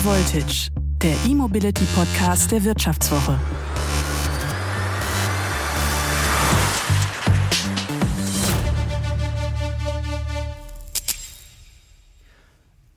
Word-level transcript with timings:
High 0.00 0.06
Voltage, 0.06 0.70
der 1.02 1.14
E-Mobility 1.28 1.84
Podcast 1.94 2.50
der 2.52 2.64
Wirtschaftswoche. 2.64 3.38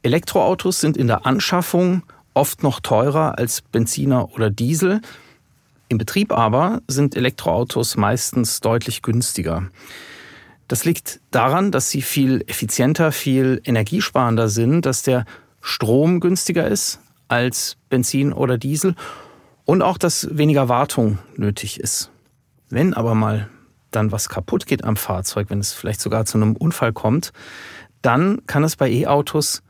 Elektroautos 0.04 0.80
sind 0.80 0.96
in 0.96 1.08
der 1.08 1.26
Anschaffung 1.26 2.04
oft 2.34 2.64
noch 2.64 2.80
teurer 2.80 3.38
als 3.38 3.62
Benziner 3.62 4.34
oder 4.34 4.50
Diesel. 4.50 5.02
Im 5.90 5.98
Betrieb 5.98 6.32
aber 6.32 6.82
sind 6.88 7.18
Elektroautos 7.18 7.98
meistens 7.98 8.62
deutlich 8.62 9.02
günstiger. 9.02 9.70
Das 10.70 10.86
liegt 10.86 11.20
daran, 11.32 11.72
dass 11.72 11.90
sie 11.90 12.02
viel 12.02 12.44
effizienter, 12.48 13.12
viel 13.12 13.62
energiesparender 13.66 14.48
sind, 14.48 14.86
dass 14.86 15.04
der 15.04 15.26
Strom 15.66 16.20
günstiger 16.20 16.68
ist 16.68 17.00
als 17.30 17.78
Benzin 17.88 18.34
oder 18.34 18.58
Diesel 18.58 18.96
und 19.64 19.82
auch, 19.82 19.98
dass 19.98 20.28
weniger 20.30 20.68
Wartung 20.68 21.20
nötig 21.38 21.80
ist. 21.80 22.12
Wenn 22.70 22.94
aber 22.94 23.16
mal 23.16 23.50
dann 23.92 24.12
was 24.12 24.28
kaputt 24.28 24.66
geht 24.66 24.84
am 24.84 24.98
Fahrzeug, 24.98 25.50
wenn 25.50 25.60
es 25.60 25.72
vielleicht 25.72 26.02
sogar 26.02 26.26
zu 26.26 26.38
einem 26.38 26.58
Unfall 26.58 26.92
kommt, 26.92 27.32
dann 28.02 28.46
kann 28.46 28.66
es 28.66 28.76
bei 28.76 28.92
E-Autos 28.92 29.64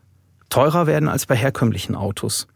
teurer 0.50 0.88
werden 0.88 1.10
als 1.10 1.28
bei 1.28 1.36
herkömmlichen 1.36 1.96
Autos. 1.96 2.48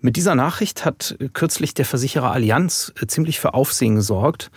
Mit 0.00 0.16
dieser 0.16 0.34
Nachricht 0.34 0.86
hat 0.86 1.16
kürzlich 1.34 1.74
der 1.74 1.84
Versicherer 1.84 2.32
Allianz 2.32 2.92
äh, 3.00 3.06
ziemlich 3.06 3.38
für 3.38 3.52
Aufsehen 3.52 3.96
gesorgt. 3.96 4.50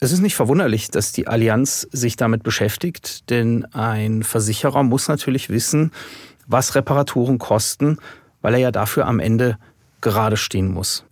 Es 0.00 0.10
ist 0.10 0.20
nicht 0.20 0.34
verwunderlich, 0.34 0.90
dass 0.90 1.12
die 1.12 1.28
Allianz 1.28 1.86
sich 1.92 2.16
damit 2.16 2.42
beschäftigt, 2.42 3.28
denn 3.30 3.66
ein 3.66 4.22
Versicherer 4.22 4.82
muss 4.82 5.08
natürlich 5.08 5.50
wissen, 5.50 5.92
was 6.50 6.74
Reparaturen 6.74 7.38
kosten, 7.38 7.98
weil 8.42 8.54
er 8.54 8.60
ja 8.60 8.70
dafür 8.70 9.06
am 9.06 9.20
Ende 9.20 9.56
gerade 10.00 10.36
stehen 10.36 10.72
muss. 10.72 11.04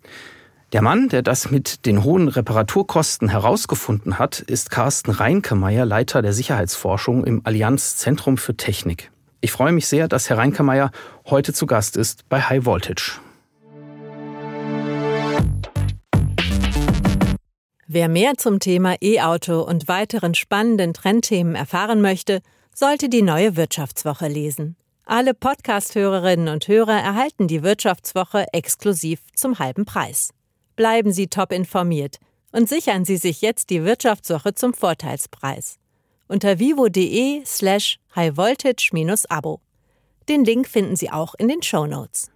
Der 0.72 0.82
Mann, 0.82 1.08
der 1.08 1.22
das 1.22 1.50
mit 1.50 1.86
den 1.86 2.04
hohen 2.04 2.28
Reparaturkosten 2.28 3.30
herausgefunden 3.30 4.18
hat, 4.18 4.40
ist 4.40 4.70
Carsten 4.70 5.12
Reinkemeyer, 5.12 5.86
Leiter 5.86 6.20
der 6.20 6.34
Sicherheitsforschung 6.34 7.24
im 7.24 7.40
Allianz 7.44 7.96
Zentrum 7.96 8.36
für 8.36 8.54
Technik. 8.54 9.10
Ich 9.40 9.52
freue 9.52 9.72
mich 9.72 9.86
sehr, 9.86 10.08
dass 10.08 10.28
Herr 10.28 10.36
Reinkemeyer 10.36 10.90
heute 11.26 11.54
zu 11.54 11.64
Gast 11.64 11.96
ist 11.96 12.28
bei 12.28 12.42
High 12.42 12.66
Voltage. 12.66 13.12
Wer 17.86 18.10
mehr 18.10 18.34
zum 18.36 18.60
Thema 18.60 18.96
E-Auto 19.00 19.62
und 19.62 19.88
weiteren 19.88 20.34
spannenden 20.34 20.92
Trendthemen 20.92 21.54
erfahren 21.54 22.02
möchte, 22.02 22.42
sollte 22.74 23.08
die 23.08 23.22
neue 23.22 23.56
Wirtschaftswoche 23.56 24.28
lesen. 24.28 24.76
Alle 25.10 25.32
Podcast-Hörerinnen 25.32 26.48
und 26.48 26.68
Hörer 26.68 27.00
erhalten 27.00 27.48
die 27.48 27.62
Wirtschaftswoche 27.62 28.44
exklusiv 28.52 29.20
zum 29.34 29.58
halben 29.58 29.86
Preis. 29.86 30.34
Bleiben 30.76 31.12
Sie 31.12 31.28
top 31.28 31.50
informiert 31.50 32.18
und 32.52 32.68
sichern 32.68 33.06
Sie 33.06 33.16
sich 33.16 33.40
jetzt 33.40 33.70
die 33.70 33.84
Wirtschaftswoche 33.84 34.52
zum 34.52 34.74
Vorteilspreis 34.74 35.78
unter 36.26 36.58
vivo.de 36.58 37.42
slash 37.46 37.98
highvoltage-abo. 38.14 39.62
Den 40.28 40.44
Link 40.44 40.68
finden 40.68 40.94
Sie 40.94 41.10
auch 41.10 41.34
in 41.38 41.48
den 41.48 41.62
Show 41.62 41.86
Notes. 41.86 42.30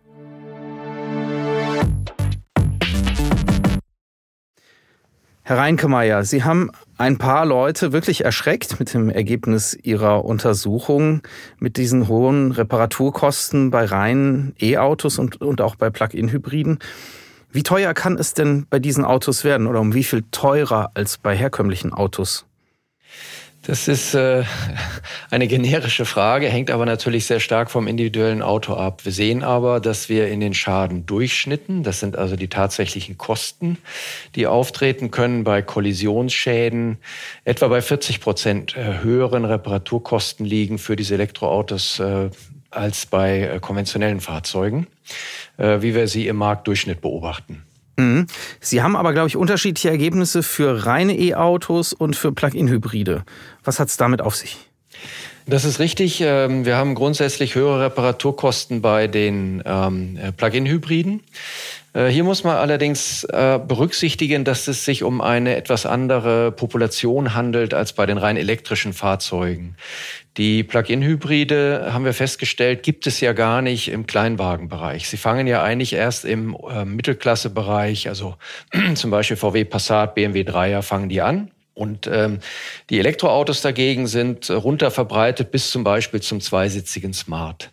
Herr 5.43 5.59
Reinkemeyer, 5.59 6.25
Sie 6.25 6.43
haben 6.43 6.71
ein 7.03 7.19
paar 7.19 7.45
Leute 7.45 7.93
wirklich 7.93 8.25
erschreckt 8.25 8.79
mit 8.79 8.95
dem 8.95 9.11
Ergebnis 9.11 9.77
Ihrer 9.83 10.25
Untersuchung, 10.25 11.23
mit 11.59 11.77
diesen 11.77 12.07
hohen 12.07 12.53
Reparaturkosten 12.53 13.73
bei 13.73 13.87
reinen 13.87 14.55
E-Autos 14.61 15.19
und, 15.19 15.41
und 15.41 15.61
auch 15.61 15.75
bei 15.75 15.91
Plug-in-Hybriden. 15.91 16.79
Wie 17.51 17.65
teuer 17.65 17.93
kann 17.93 18.17
es 18.19 18.35
denn 18.35 18.67
bei 18.71 18.79
diesen 18.79 19.05
Autos 19.05 19.43
werden 19.43 19.67
oder 19.67 19.81
um 19.81 19.95
wie 19.95 20.05
viel 20.05 20.23
teurer 20.31 20.93
als 20.95 21.19
bei 21.19 21.37
herkömmlichen 21.37 21.93
Autos? 21.93 22.47
Das 23.65 23.87
ist 23.87 24.15
äh, 24.15 24.43
eine 25.31 25.47
generische 25.47 26.05
Frage, 26.05 26.49
hängt 26.49 26.73
aber 26.73 26.85
natürlich 26.85 27.27
sehr 27.27 27.39
stark 27.39 27.71
vom 27.71 27.87
individuellen 27.87 28.43
Auto 28.43 28.75
ab. 28.75 29.05
Wir 29.05 29.13
sehen 29.13 29.45
aber, 29.45 29.79
dass 29.79 30.09
wir 30.09 30.27
in 30.27 30.41
den 30.41 30.53
Schadendurchschnitten, 30.53 31.85
das 31.85 32.01
sind 32.01 32.17
also 32.17 32.35
die 32.35 32.49
tatsächlichen 32.49 33.19
Kosten, 33.19 33.79
die 34.35 34.49
auftreten 34.49 35.13
können 35.13 35.45
bei 35.45 35.63
Kollisionsschäden, 35.63 36.99
etwa 37.45 37.69
bei 37.69 37.83
40 37.83 38.21
Prozent 38.21 38.77
äh, 38.77 38.99
höheren 39.05 39.45
Reparaturkosten 39.45 40.45
liegen 40.45 40.79
für 40.79 40.97
diese 40.97 41.15
Elektroautos 41.15 42.01
äh, 42.01 42.31
als 42.71 43.07
bei 43.07 43.43
äh, 43.43 43.61
konventionellen 43.61 44.21
Fahrzeugen, 44.21 44.89
äh, 45.57 45.83
wie 45.83 45.95
wir 45.95 46.09
sie 46.09 46.27
im 46.27 46.37
Marktdurchschnitt 46.37 47.01
beobachten. 47.01 47.63
Mhm. 47.97 48.27
Sie 48.61 48.83
haben 48.83 48.97
aber, 48.97 49.13
glaube 49.13 49.29
ich, 49.29 49.37
unterschiedliche 49.37 49.91
Ergebnisse 49.91 50.43
für 50.43 50.87
reine 50.87 51.17
E-Autos 51.19 51.93
und 51.93 52.17
für 52.17 52.33
Plug-in-Hybride. 52.33 53.25
Was 53.65 53.79
hat 53.79 53.89
es 53.89 53.97
damit 53.97 54.23
auf 54.23 54.37
sich? 54.37 54.57
Das 55.47 55.65
ist 55.65 55.81
richtig. 55.81 56.21
Ähm, 56.21 56.65
wir 56.65 56.77
haben 56.77 56.95
grundsätzlich 56.95 57.55
höhere 57.55 57.87
Reparaturkosten 57.87 58.81
bei 58.81 59.09
den 59.09 59.63
ähm, 59.67 60.17
äh, 60.17 60.33
Plug-in-Hybriden. 60.33 61.21
Äh, 61.95 62.07
hier 62.07 62.25
muss 62.25 62.45
man 62.45 62.57
allerdings 62.57 63.25
äh, 63.25 63.59
berücksichtigen, 63.59 64.45
dass 64.45 64.69
es 64.69 64.85
sich 64.85 65.03
um 65.03 65.21
eine 65.21 65.57
etwas 65.57 65.85
andere 65.85 66.53
Population 66.53 67.35
handelt 67.35 67.75
als 67.75 67.93
bei 67.93 68.07
den 68.07 68.19
rein 68.19 68.37
elektrischen 68.37 68.93
Fahrzeugen. 68.93 69.77
Die 70.39 70.65
Plug-in-Hybride, 70.65 71.91
haben 71.93 72.07
wir 72.07 72.15
festgestellt, 72.15 72.83
gibt 72.83 73.07
es 73.07 73.21
ja 73.21 73.35
gar 73.35 73.61
nicht 73.61 73.89
im 73.89 74.07
Kleinwagenbereich. 74.07 75.07
Sie 75.07 75.19
fangen 75.19 75.47
ja 75.47 75.63
eigentlich 75.63 75.93
erst 75.93 76.25
im 76.25 76.57
äh, 76.71 76.87
Mittelklassebereich, 76.87 78.09
also 78.09 78.37
zum 78.95 79.11
Beispiel 79.11 79.37
VW 79.37 79.65
Passat, 79.65 80.15
BMW 80.15 80.43
3er, 80.43 80.81
fangen 80.81 81.11
die 81.11 81.21
an. 81.21 81.51
Und 81.75 82.07
ähm, 82.07 82.41
die 82.91 82.99
Elektroautos 82.99 83.63
dagegen 83.63 84.07
sind 84.07 84.51
runter 84.51 84.91
verbreitet 84.91 85.51
bis 85.51 85.71
zum 85.71 85.85
Beispiel 85.85 86.21
zum 86.21 86.43
zweisitzigen 86.43 87.15
Smart. 87.15 87.71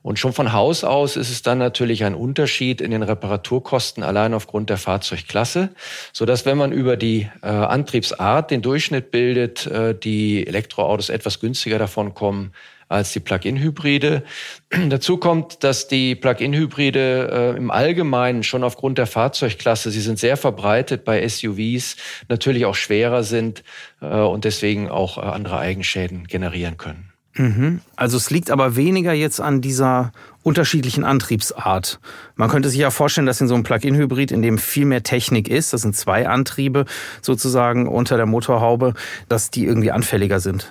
Und 0.00 0.18
schon 0.18 0.32
von 0.32 0.54
Haus 0.54 0.84
aus 0.84 1.16
ist 1.16 1.30
es 1.30 1.42
dann 1.42 1.58
natürlich 1.58 2.04
ein 2.04 2.14
Unterschied 2.14 2.80
in 2.80 2.90
den 2.92 3.02
Reparaturkosten 3.02 4.02
allein 4.02 4.32
aufgrund 4.32 4.70
der 4.70 4.78
Fahrzeugklasse, 4.78 5.68
so 6.14 6.24
dass 6.24 6.46
wenn 6.46 6.56
man 6.56 6.72
über 6.72 6.96
die 6.96 7.28
äh, 7.42 7.46
Antriebsart 7.46 8.50
den 8.50 8.62
Durchschnitt 8.62 9.10
bildet, 9.10 9.66
äh, 9.66 9.94
die 9.94 10.46
Elektroautos 10.46 11.10
etwas 11.10 11.38
günstiger 11.38 11.78
davon 11.78 12.14
kommen 12.14 12.52
als 12.92 13.12
die 13.12 13.20
Plug-in-Hybride. 13.20 14.22
Dazu 14.88 15.16
kommt, 15.16 15.64
dass 15.64 15.88
die 15.88 16.14
Plug-in-Hybride 16.14 17.54
äh, 17.54 17.56
im 17.56 17.70
Allgemeinen 17.70 18.42
schon 18.42 18.62
aufgrund 18.64 18.98
der 18.98 19.06
Fahrzeugklasse, 19.06 19.90
sie 19.90 20.00
sind 20.00 20.18
sehr 20.18 20.36
verbreitet 20.36 21.04
bei 21.04 21.26
SUVs, 21.26 21.96
natürlich 22.28 22.66
auch 22.66 22.74
schwerer 22.74 23.22
sind 23.22 23.64
äh, 24.00 24.06
und 24.06 24.44
deswegen 24.44 24.88
auch 24.88 25.18
äh, 25.18 25.22
andere 25.22 25.58
Eigenschäden 25.58 26.26
generieren 26.26 26.76
können. 26.76 27.12
Mhm. 27.34 27.80
Also 27.96 28.16
es 28.16 28.30
liegt 28.30 28.50
aber 28.50 28.76
weniger 28.76 29.12
jetzt 29.12 29.40
an 29.40 29.60
dieser 29.60 30.12
unterschiedlichen 30.42 31.04
Antriebsart. 31.04 31.98
Man 32.34 32.50
könnte 32.50 32.68
sich 32.68 32.80
ja 32.80 32.90
vorstellen, 32.90 33.26
dass 33.26 33.40
in 33.40 33.48
so 33.48 33.54
einem 33.54 33.62
Plug-in-Hybrid, 33.62 34.32
in 34.32 34.42
dem 34.42 34.58
viel 34.58 34.84
mehr 34.84 35.02
Technik 35.02 35.48
ist, 35.48 35.72
das 35.72 35.82
sind 35.82 35.96
zwei 35.96 36.28
Antriebe 36.28 36.84
sozusagen 37.22 37.88
unter 37.88 38.16
der 38.16 38.26
Motorhaube, 38.26 38.94
dass 39.28 39.50
die 39.50 39.64
irgendwie 39.64 39.92
anfälliger 39.92 40.40
sind. 40.40 40.70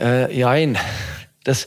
Äh, 0.00 0.34
jein. 0.34 0.78
Das, 1.44 1.66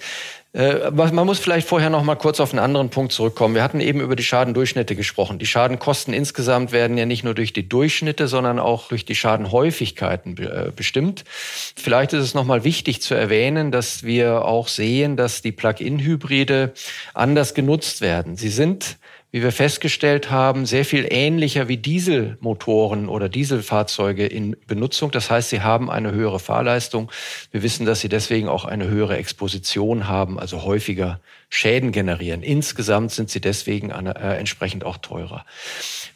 äh, 0.54 0.90
man 0.92 1.26
muss 1.26 1.40
vielleicht 1.40 1.68
vorher 1.68 1.90
noch 1.90 2.04
mal 2.04 2.16
kurz 2.16 2.40
auf 2.40 2.52
einen 2.52 2.60
anderen 2.60 2.90
Punkt 2.90 3.12
zurückkommen. 3.12 3.56
Wir 3.56 3.64
hatten 3.64 3.82
eben 3.82 4.00
über 4.00 4.16
die 4.16 4.24
Schadendurchschnitte 4.24 4.96
gesprochen. 4.96 5.38
Die 5.38 5.46
Schadenkosten 5.46 6.14
insgesamt 6.14 6.72
werden 6.72 6.98
ja 6.98 7.06
nicht 7.06 7.26
nur 7.26 7.34
durch 7.34 7.52
die 7.52 7.68
Durchschnitte, 7.68 8.28
sondern 8.28 8.60
auch 8.60 8.88
durch 8.88 9.04
die 9.04 9.16
Schadenhäufigkeiten 9.16 10.38
äh, 10.38 10.72
bestimmt. 10.74 11.26
Vielleicht 11.28 12.14
ist 12.14 12.24
es 12.24 12.34
noch 12.34 12.46
mal 12.46 12.64
wichtig 12.64 13.02
zu 13.02 13.16
erwähnen, 13.16 13.72
dass 13.72 14.04
wir 14.04 14.46
auch 14.46 14.70
sehen, 14.70 15.18
dass 15.18 15.42
die 15.42 15.52
Plug-in-Hybride 15.52 16.74
anders 17.14 17.54
genutzt 17.54 18.00
werden. 18.00 18.38
Sie 18.38 18.50
sind 18.50 18.98
wie 19.36 19.44
wir 19.44 19.52
festgestellt 19.52 20.32
haben, 20.32 20.66
sehr 20.66 20.86
viel 20.86 21.06
ähnlicher 21.10 21.68
wie 21.68 21.76
Dieselmotoren 21.76 23.10
oder 23.10 23.28
Dieselfahrzeuge 23.28 24.26
in 24.26 24.56
Benutzung. 24.66 25.12
Das 25.12 25.30
heißt, 25.30 25.50
sie 25.50 25.60
haben 25.60 25.92
eine 25.92 26.14
höhere 26.14 26.40
Fahrleistung. 26.40 27.12
Wir 27.52 27.62
wissen, 27.62 27.86
dass 27.86 28.00
sie 28.00 28.08
deswegen 28.08 28.48
auch 28.48 28.64
eine 28.64 28.88
höhere 28.88 29.18
Exposition 29.18 30.08
haben, 30.08 30.40
also 30.40 30.64
häufiger 30.64 31.20
Schäden 31.56 31.94
generieren. 31.94 32.44
Insgesamt 32.44 33.12
sind 33.12 33.30
sie 33.30 33.40
deswegen 33.40 33.94
eine, 33.94 34.18
äh, 34.18 34.38
entsprechend 34.38 34.84
auch 34.84 34.98
teurer. 34.98 35.46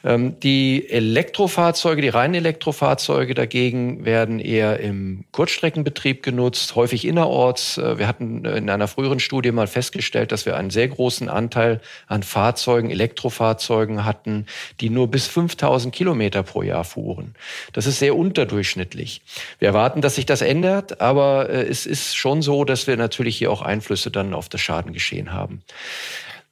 Ähm, 0.04 0.38
die 0.42 0.90
Elektrofahrzeuge, 0.90 2.02
die 2.02 2.10
reinen 2.10 2.34
Elektrofahrzeuge 2.34 3.36
dagegen 3.36 4.04
werden 4.04 4.40
eher 4.40 4.82
im 4.82 5.24
Kurzstreckenbetrieb 5.32 6.24
genutzt, 6.24 6.76
häufig 6.76 7.08
innerorts. 7.08 7.78
Äh, 7.78 7.98
wir 7.98 8.08
hatten 8.10 8.44
in 8.44 8.70
einer 8.70 8.90
früheren 8.90 9.22
Studie 9.22 9.54
mal 9.54 9.68
festgestellt, 9.68 10.34
dass 10.34 10.46
wir 10.46 10.58
einen 10.58 10.72
sehr 10.72 10.90
großen 10.90 11.30
Anteil 11.30 11.80
an 12.08 12.24
Fahrzeugen, 12.24 12.90
Elektrofahrzeugen 12.90 14.04
hatten, 14.04 14.46
die 14.82 14.90
nur 14.90 15.08
bis 15.08 15.28
5000 15.28 15.96
Kilometer 15.96 16.44
pro 16.44 16.64
Jahr 16.64 16.84
fuhren. 16.84 17.34
Das 17.72 17.86
ist 17.86 18.00
sehr 18.00 18.18
unterdurchschnittlich. 18.18 19.22
Wir 19.60 19.70
erwarten, 19.70 20.02
dass 20.02 20.16
sich 20.16 20.26
das 20.26 20.42
ändert, 20.42 21.00
aber 21.00 21.50
äh, 21.50 21.64
es 21.64 21.86
ist 21.86 22.18
schon 22.18 22.42
so, 22.42 22.66
dass 22.66 22.88
wir 22.88 22.98
natürlich 22.98 23.38
hier 23.38 23.54
auch 23.54 23.62
Einflüsse 23.62 24.12
dann 24.12 24.34
auf 24.34 24.50
das 24.50 24.60
Schadengeschehen 24.60 25.29
haben. 25.32 25.64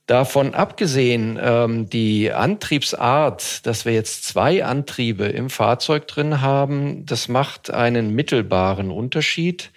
Davon 0.07 0.53
abgesehen, 0.53 1.37
ähm, 1.41 1.89
die 1.89 2.31
Antriebsart, 2.31 3.65
dass 3.65 3.83
wir 3.83 3.91
jetzt 3.91 4.23
zwei 4.23 4.63
Antriebe 4.63 5.25
im 5.25 5.49
Fahrzeug 5.49 6.07
drin 6.07 6.39
haben, 6.39 7.05
das 7.05 7.27
macht 7.27 7.71
einen 7.71 8.15
mittelbaren 8.15 8.89
Unterschied. 8.89 9.69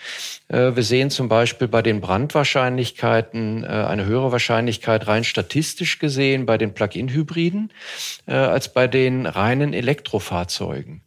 Äh, 0.47 0.77
wir 0.77 0.85
sehen 0.85 1.11
zum 1.11 1.29
Beispiel 1.29 1.67
bei 1.67 1.83
den 1.83 2.01
Brandwahrscheinlichkeiten 2.01 3.65
äh, 3.65 3.67
eine 3.67 4.05
höhere 4.05 4.31
Wahrscheinlichkeit 4.31 5.09
rein 5.09 5.25
statistisch 5.25 5.99
gesehen 5.99 6.47
bei 6.47 6.59
den 6.59 6.75
Plug-in-Hybriden 6.75 7.73
äh, 8.27 8.35
als 8.35 8.73
bei 8.73 8.87
den 8.87 9.27
reinen 9.27 9.73
Elektrofahrzeugen. 9.73 11.03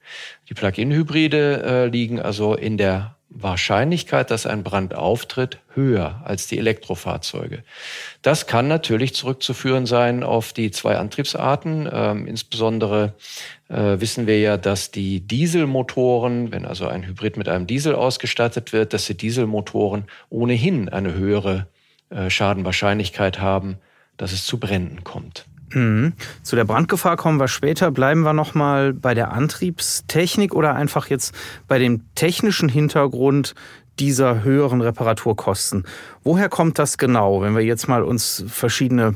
Die 0.50 0.54
Plug-in-Hybride 0.54 1.90
liegen 1.90 2.20
also 2.20 2.56
in 2.56 2.78
der 2.78 3.16
Wahrscheinlichkeit, 3.36 4.30
dass 4.32 4.46
ein 4.46 4.64
Brand 4.64 4.94
auftritt, 4.94 5.60
höher 5.74 6.22
als 6.24 6.48
die 6.48 6.60
Elektrofahrzeuge. 6.60 7.64
Das 8.22 8.46
kann 8.46 8.68
natürlich 8.68 9.16
zurückzuführen 9.16 9.86
sein 9.86 10.24
auf 10.24 10.54
die 10.54 10.70
zwei 10.72 10.98
Antriebsarten. 10.98 11.90
Ähm, 11.92 12.28
insbesondere 12.28 13.14
äh, 13.70 14.00
wissen 14.00 14.28
wir 14.28 14.40
ja, 14.40 14.58
dass 14.58 14.92
die 14.92 15.20
Dieselmotoren, 15.22 16.52
wenn 16.52 16.66
also 16.66 16.88
ein 16.88 17.06
Hybrid 17.06 17.38
mit 17.38 17.50
einem 17.50 17.66
Diesel 17.66 17.96
ausgestattet 17.96 18.72
wird, 18.72 18.94
dass 18.94 19.06
die 19.06 19.18
Dieselmotoren 19.18 20.06
ohnehin 20.30 20.90
eine 20.90 21.14
höhere 21.16 21.68
äh, 22.10 22.30
Schadenwahrscheinlichkeit 22.30 23.40
haben, 23.40 23.78
dass 24.18 24.32
es 24.32 24.46
zu 24.46 24.60
Bränden 24.60 25.04
kommt. 25.04 25.46
Mhm. 25.74 26.14
Zu 26.42 26.56
der 26.56 26.66
Brandgefahr 26.66 27.18
kommen 27.18 27.40
wir 27.40 27.48
später. 27.48 27.92
Bleiben 27.92 28.22
wir 28.22 28.34
nochmal 28.34 28.94
bei 28.94 29.14
der 29.14 29.32
Antriebstechnik 29.32 30.54
oder 30.54 30.76
einfach 30.76 31.08
jetzt 31.08 31.34
bei 31.68 31.80
dem 31.80 32.02
technischen 32.16 32.70
Hintergrund 32.70 33.56
dieser 34.00 34.44
höheren 34.44 34.82
Reparaturkosten. 34.82 35.86
Woher 36.24 36.50
kommt 36.50 36.80
das 36.80 36.98
genau, 36.98 37.42
wenn 37.42 37.56
wir 37.56 37.64
jetzt 37.64 37.88
mal 37.88 38.04
uns 38.04 38.44
verschiedene 38.48 39.16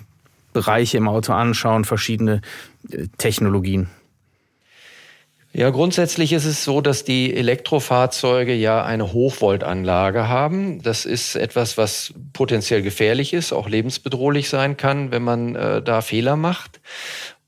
Bereiche 0.53 0.97
im 0.97 1.07
Auto 1.07 1.33
anschauen, 1.33 1.85
verschiedene 1.85 2.41
äh, 2.91 3.07
Technologien? 3.17 3.87
Ja, 5.57 5.71
grundsätzlich 5.71 6.33
ist 6.33 6.45
es 6.45 6.63
so, 6.63 6.81
dass 6.81 7.03
die 7.03 7.35
Elektrofahrzeuge 7.35 8.53
ja 8.53 8.85
eine 8.85 9.11
Hochvoltanlage 9.11 10.27
haben. 10.27 10.83
Das 10.83 11.03
ist 11.03 11.35
etwas, 11.35 11.79
was 11.79 12.13
potenziell 12.31 12.83
gefährlich 12.83 13.33
ist, 13.33 13.53
auch 13.53 13.67
lebensbedrohlich 13.67 14.49
sein 14.49 14.77
kann, 14.77 15.09
wenn 15.09 15.23
man 15.23 15.55
äh, 15.55 15.81
da 15.81 16.01
Fehler 16.01 16.35
macht. 16.35 16.79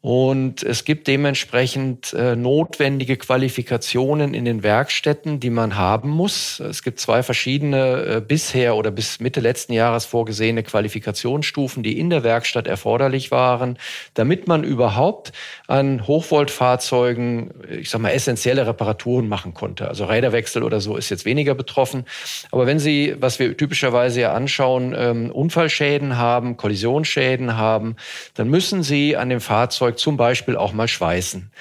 Und 0.01 0.63
es 0.63 0.86
gibt 0.86 1.07
dementsprechend 1.07 2.13
äh, 2.13 2.38
notwendige 2.38 3.18
Qualifikationen 3.18 4.34
in 4.34 4.46
den 4.46 4.63
Werkstätten, 4.63 5.42
die 5.42 5.50
man 5.50 5.75
haben 5.75 6.10
muss. 6.10 6.62
Es 6.62 6.84
gibt 6.84 7.01
zwei 7.01 7.22
verschiedene 7.22 8.04
äh, 8.06 8.22
bisher 8.25 8.78
oder 8.78 8.92
bis 8.92 9.19
Mitte 9.19 9.42
letzten 9.42 9.74
Jahres 9.74 10.06
vorgesehene 10.06 10.63
Qualifikationsstufen, 10.63 11.84
die 11.84 12.00
in 12.00 12.10
der 12.10 12.24
Werkstatt 12.24 12.66
erforderlich 12.66 13.31
waren, 13.31 13.78
damit 14.13 14.48
man 14.48 14.63
überhaupt 14.63 15.34
an 15.68 16.07
Hochvoltfahrzeugen, 16.07 17.51
ich 17.69 17.90
sag 17.90 18.00
mal, 18.00 18.12
essentielle 18.12 18.66
Reparaturen 18.66 19.28
machen 19.28 19.54
konnte. 19.54 19.90
Also 19.90 20.06
Räderwechsel 20.06 20.63
oder 20.63 20.80
so 20.80 20.96
ist 20.96 21.10
jetzt 21.10 21.25
weniger 21.25 21.56
betroffen. 21.56 22.06
Aber 22.54 22.66
wenn 22.66 22.80
Sie, 22.80 23.16
was 23.19 23.38
wir 23.40 23.57
typischerweise 23.57 24.22
ja 24.22 24.34
anschauen, 24.34 24.96
ähm, 24.98 25.30
Unfallschäden 25.30 26.16
haben, 26.16 26.56
Kollisionsschäden 26.56 27.57
haben, 27.57 27.98
dann 28.36 28.50
müssen 28.50 28.81
Sie 28.81 29.18
an 29.18 29.28
dem 29.28 29.42
Fahrzeug 29.42 29.88
Fahrzeug 29.89 30.00
zum 30.00 30.18
Beispiel 30.18 30.56
auch 30.56 30.74
mal 30.74 30.88
schweißen 30.88 31.51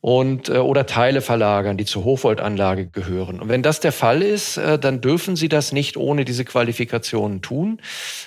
und 0.00 0.48
äh, 0.48 0.58
oder 0.58 0.86
Teile 0.86 1.20
verlagern, 1.20 1.76
die 1.76 1.84
zur 1.84 2.04
Hochvoltanlage 2.04 2.86
gehören. 2.86 3.40
Und 3.40 3.48
wenn 3.48 3.62
das 3.62 3.80
der 3.80 3.92
Fall 3.92 4.22
ist, 4.22 4.56
äh, 4.56 4.78
dann 4.78 5.00
dürfen 5.00 5.36
Sie 5.36 5.48
das 5.48 5.72
nicht 5.72 5.96
ohne 5.96 6.24
diese 6.24 6.44
Qualifikationen 6.44 7.42
tun, 7.42 7.80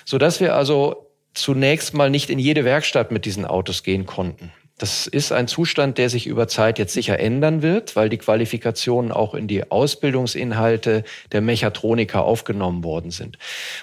so 0.04 0.18
dass 0.18 0.40
wir 0.40 0.54
also 0.54 1.06
zunächst 1.34 1.94
mal 1.94 2.10
nicht 2.10 2.30
in 2.30 2.38
jede 2.38 2.64
Werkstatt 2.64 3.10
mit 3.12 3.24
diesen 3.24 3.44
Autos 3.44 3.82
gehen 3.82 4.06
konnten. 4.06 4.52
Das 4.78 5.08
ist 5.08 5.32
ein 5.32 5.48
Zustand, 5.48 5.98
der 5.98 6.08
sich 6.08 6.28
über 6.28 6.46
Zeit 6.46 6.78
jetzt 6.78 6.94
sicher 6.94 7.18
ändern 7.18 7.62
wird, 7.62 7.96
weil 7.96 8.08
die 8.08 8.18
Qualifikationen 8.18 9.10
auch 9.10 9.34
in 9.34 9.48
die 9.48 9.70
Ausbildungsinhalte 9.70 11.02
der 11.32 11.40
Mechatroniker 11.40 12.22
aufgenommen 12.22 12.84
worden 12.84 13.10
sind. 13.10 13.38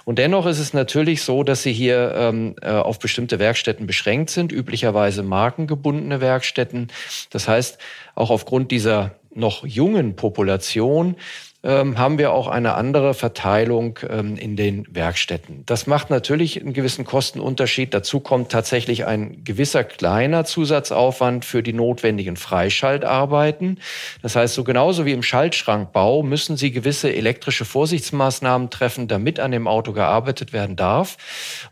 Und 0.06 0.20
dennoch 0.20 0.46
ist 0.46 0.60
es 0.60 0.74
natürlich 0.74 1.24
so, 1.24 1.44
dass 1.44 1.64
sie 1.64 1.74
hier 1.74 2.14
ähm, 2.16 2.56
äh, 2.62 2.70
auf 2.70 3.00
bestimmte 3.00 3.40
Werkstätten 3.40 3.86
beschränkt 3.88 4.30
sind, 4.30 4.54
üblicherweise 4.54 5.22
markengebundene 5.22 6.22
Werkstätten. 6.22 6.88
Das 7.30 7.50
heißt, 7.50 7.78
auch 8.16 8.30
aufgrund 8.30 8.72
dieser 8.72 9.16
noch 9.34 9.66
jungen 9.66 10.16
Population 10.16 11.18
ähm, 11.66 11.98
haben 11.98 12.20
wir 12.20 12.32
auch 12.32 12.48
eine 12.48 12.76
andere 12.76 13.16
Verteilung 13.16 14.00
ähm, 14.08 14.38
in 14.38 14.56
den 14.56 14.86
Werkstätten. 14.92 15.64
Das 15.66 15.88
macht 15.88 16.12
natürlich 16.12 16.62
einen 16.62 16.74
gewissen 16.74 17.06
Kostenunterschied. 17.06 17.92
Dazu 17.94 18.20
kommt 18.20 18.52
tatsächlich 18.52 19.08
ein 19.08 19.44
gewisser 19.44 19.84
kleiner 19.84 20.46
Zusatzaufwand 20.46 21.44
für 21.44 21.64
die 21.64 21.74
notwendigen 21.74 22.38
Freischaltarbeiten. 22.38 23.80
Das 24.22 24.36
heißt, 24.36 24.54
so 24.54 24.64
genauso 24.64 25.06
wie 25.06 25.14
im 25.14 25.24
Schaltschrankbau 25.24 26.22
müssen 26.22 26.56
Sie 26.56 26.72
gewisse 26.72 27.14
elektrische 27.14 27.66
Vorsichtsmaßnahmen 27.66 28.70
treffen, 28.70 29.08
damit 29.08 29.40
an 29.40 29.52
dem 29.52 29.68
Auto 29.68 29.92
gearbeitet 29.92 30.54
werden 30.54 30.76
darf. 30.76 31.18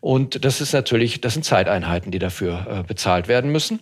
Und 0.01 0.43
das 0.43 0.59
ist 0.59 0.73
natürlich, 0.73 1.21
das 1.21 1.33
sind 1.33 1.43
Zeiteinheiten, 1.43 2.11
die 2.11 2.19
dafür 2.19 2.65
äh, 2.67 2.83
bezahlt 2.83 3.27
werden 3.27 3.51
müssen. 3.51 3.79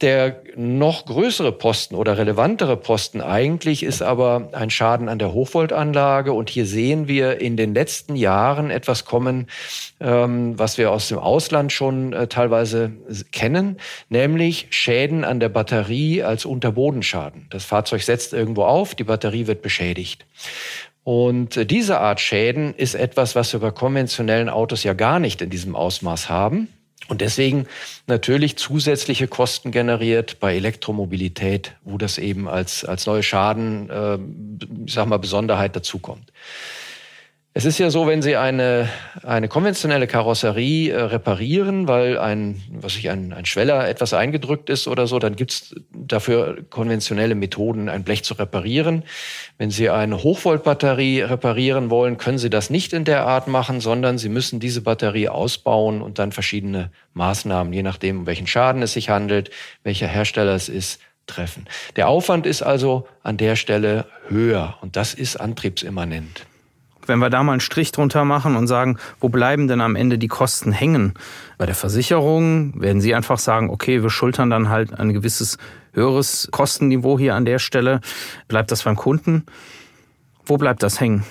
Der 0.00 0.40
noch 0.56 1.04
größere 1.04 1.52
Posten 1.52 1.94
oder 1.94 2.16
relevantere 2.16 2.78
Posten 2.78 3.20
eigentlich 3.20 3.82
ist 3.82 4.00
aber 4.00 4.48
ein 4.52 4.70
Schaden 4.70 5.10
an 5.10 5.18
der 5.18 5.34
Hochvoltanlage. 5.34 6.32
Und 6.32 6.48
hier 6.48 6.64
sehen 6.64 7.06
wir 7.06 7.38
in 7.40 7.58
den 7.58 7.74
letzten 7.74 8.16
Jahren 8.16 8.70
etwas 8.70 9.04
kommen, 9.04 9.48
ähm, 10.00 10.58
was 10.58 10.78
wir 10.78 10.90
aus 10.90 11.08
dem 11.08 11.18
Ausland 11.18 11.70
schon 11.70 12.14
äh, 12.14 12.28
teilweise 12.28 12.92
kennen, 13.30 13.76
nämlich 14.08 14.68
Schäden 14.70 15.22
an 15.22 15.38
der 15.38 15.50
Batterie 15.50 16.22
als 16.22 16.46
Unterbodenschaden. 16.46 17.46
Das 17.50 17.66
Fahrzeug 17.66 18.02
setzt 18.02 18.32
irgendwo 18.32 18.62
auf, 18.62 18.94
die 18.94 19.04
Batterie 19.04 19.46
wird 19.46 19.60
beschädigt. 19.60 20.24
Und 21.04 21.58
äh, 21.58 21.66
diese 21.66 22.00
Art 22.00 22.20
Schäden 22.20 22.74
ist 22.74 22.94
etwas, 22.94 23.34
was 23.34 23.52
wir 23.52 23.60
bei 23.60 23.70
konventionellen 23.70 24.48
Autos 24.48 24.82
ja 24.82 24.94
gar 24.94 25.18
nicht 25.18 25.42
in 25.42 25.50
diesem 25.50 25.76
Ausmaß 25.76 26.30
haben 26.30 26.68
und 27.10 27.20
deswegen 27.20 27.66
natürlich 28.06 28.56
zusätzliche 28.56 29.26
Kosten 29.26 29.72
generiert 29.72 30.38
bei 30.38 30.54
Elektromobilität, 30.54 31.72
wo 31.82 31.98
das 31.98 32.18
eben 32.18 32.48
als, 32.48 32.84
als 32.84 33.04
neue 33.04 33.24
Schaden, 33.24 33.90
äh, 33.90 34.18
ich 34.86 34.94
sag 34.94 35.06
mal, 35.06 35.18
Besonderheit 35.18 35.74
dazukommt. 35.74 36.32
Es 37.52 37.64
ist 37.64 37.78
ja 37.78 37.90
so, 37.90 38.06
wenn 38.06 38.22
Sie 38.22 38.36
eine, 38.36 38.88
eine 39.24 39.48
konventionelle 39.48 40.06
Karosserie 40.06 40.92
äh, 40.92 41.00
reparieren, 41.02 41.88
weil 41.88 42.16
ein, 42.16 42.62
was 42.70 42.94
ich, 42.94 43.10
ein, 43.10 43.32
ein 43.32 43.44
Schweller 43.44 43.88
etwas 43.88 44.14
eingedrückt 44.14 44.70
ist 44.70 44.86
oder 44.86 45.08
so, 45.08 45.18
dann 45.18 45.34
gibt's 45.34 45.74
dafür 45.92 46.62
konventionelle 46.70 47.34
Methoden, 47.34 47.88
ein 47.88 48.04
Blech 48.04 48.22
zu 48.22 48.34
reparieren. 48.34 49.02
Wenn 49.58 49.72
Sie 49.72 49.90
eine 49.90 50.22
Hochvoltbatterie 50.22 51.22
reparieren 51.22 51.90
wollen, 51.90 52.18
können 52.18 52.38
Sie 52.38 52.50
das 52.50 52.70
nicht 52.70 52.92
in 52.92 53.04
der 53.04 53.26
Art 53.26 53.48
machen, 53.48 53.80
sondern 53.80 54.16
Sie 54.16 54.28
müssen 54.28 54.60
diese 54.60 54.82
Batterie 54.82 55.28
ausbauen 55.28 56.02
und 56.02 56.20
dann 56.20 56.30
verschiedene 56.30 56.92
Maßnahmen, 57.14 57.72
je 57.72 57.82
nachdem, 57.82 58.20
um 58.20 58.26
welchen 58.26 58.46
Schaden 58.46 58.80
es 58.82 58.92
sich 58.92 59.10
handelt, 59.10 59.50
welcher 59.82 60.06
Hersteller 60.06 60.54
es 60.54 60.68
ist, 60.68 61.00
treffen. 61.26 61.66
Der 61.96 62.08
Aufwand 62.08 62.46
ist 62.46 62.62
also 62.62 63.08
an 63.24 63.38
der 63.38 63.56
Stelle 63.56 64.06
höher 64.28 64.78
und 64.82 64.94
das 64.94 65.14
ist 65.14 65.34
antriebsimmanent 65.34 66.46
wenn 67.10 67.18
wir 67.18 67.28
da 67.28 67.42
mal 67.42 67.52
einen 67.52 67.60
Strich 67.60 67.92
drunter 67.92 68.24
machen 68.24 68.56
und 68.56 68.66
sagen, 68.66 68.96
wo 69.20 69.28
bleiben 69.28 69.68
denn 69.68 69.82
am 69.82 69.96
Ende 69.96 70.16
die 70.16 70.28
Kosten 70.28 70.72
hängen? 70.72 71.12
Bei 71.58 71.66
der 71.66 71.74
Versicherung 71.74 72.80
werden 72.80 73.02
Sie 73.02 73.14
einfach 73.14 73.38
sagen, 73.38 73.68
okay, 73.68 74.02
wir 74.02 74.08
schultern 74.08 74.48
dann 74.48 74.70
halt 74.70 74.98
ein 74.98 75.12
gewisses 75.12 75.58
höheres 75.92 76.48
Kostenniveau 76.50 77.18
hier 77.18 77.34
an 77.34 77.44
der 77.44 77.58
Stelle. 77.58 78.00
Bleibt 78.48 78.70
das 78.70 78.84
beim 78.84 78.96
Kunden? 78.96 79.44
Wo 80.44 80.56
bleibt 80.56 80.82
das 80.82 81.00
hängen? 81.00 81.24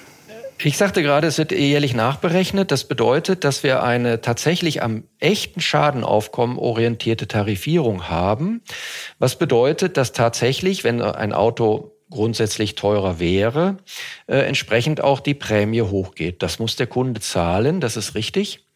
Ich 0.62 0.78
sagte 0.78 1.02
gerade, 1.02 1.26
es 1.26 1.38
wird 1.38 1.54
jährlich 1.54 1.96
nachberechnet. 1.96 2.70
Das 2.72 2.84
bedeutet, 2.84 3.46
dass 3.46 3.64
wir 3.64 3.82
eine 3.82 4.20
tatsächlich 4.20 4.84
am 4.84 5.06
echten 5.18 5.62
Schadenaufkommen 5.62 6.58
orientierte 6.58 7.30
Tarifierung 7.30 8.10
haben. 8.10 8.62
Was 9.20 9.38
bedeutet, 9.38 9.96
dass 9.96 10.12
tatsächlich, 10.12 10.84
wenn 10.84 11.02
ein 11.02 11.32
Auto 11.32 11.94
grundsätzlich 12.10 12.76
teurer 12.76 13.20
wäre, 13.20 13.78
äh, 14.28 14.40
entsprechend 14.40 15.02
auch 15.02 15.20
die 15.20 15.34
Prämie 15.34 15.82
hochgeht. 15.82 16.42
Das 16.42 16.60
muss 16.60 16.76
der 16.76 16.88
Kunde 16.88 17.22
zahlen, 17.22 17.80
das 17.80 17.98
ist 17.98 18.16
richtig. 18.16 18.69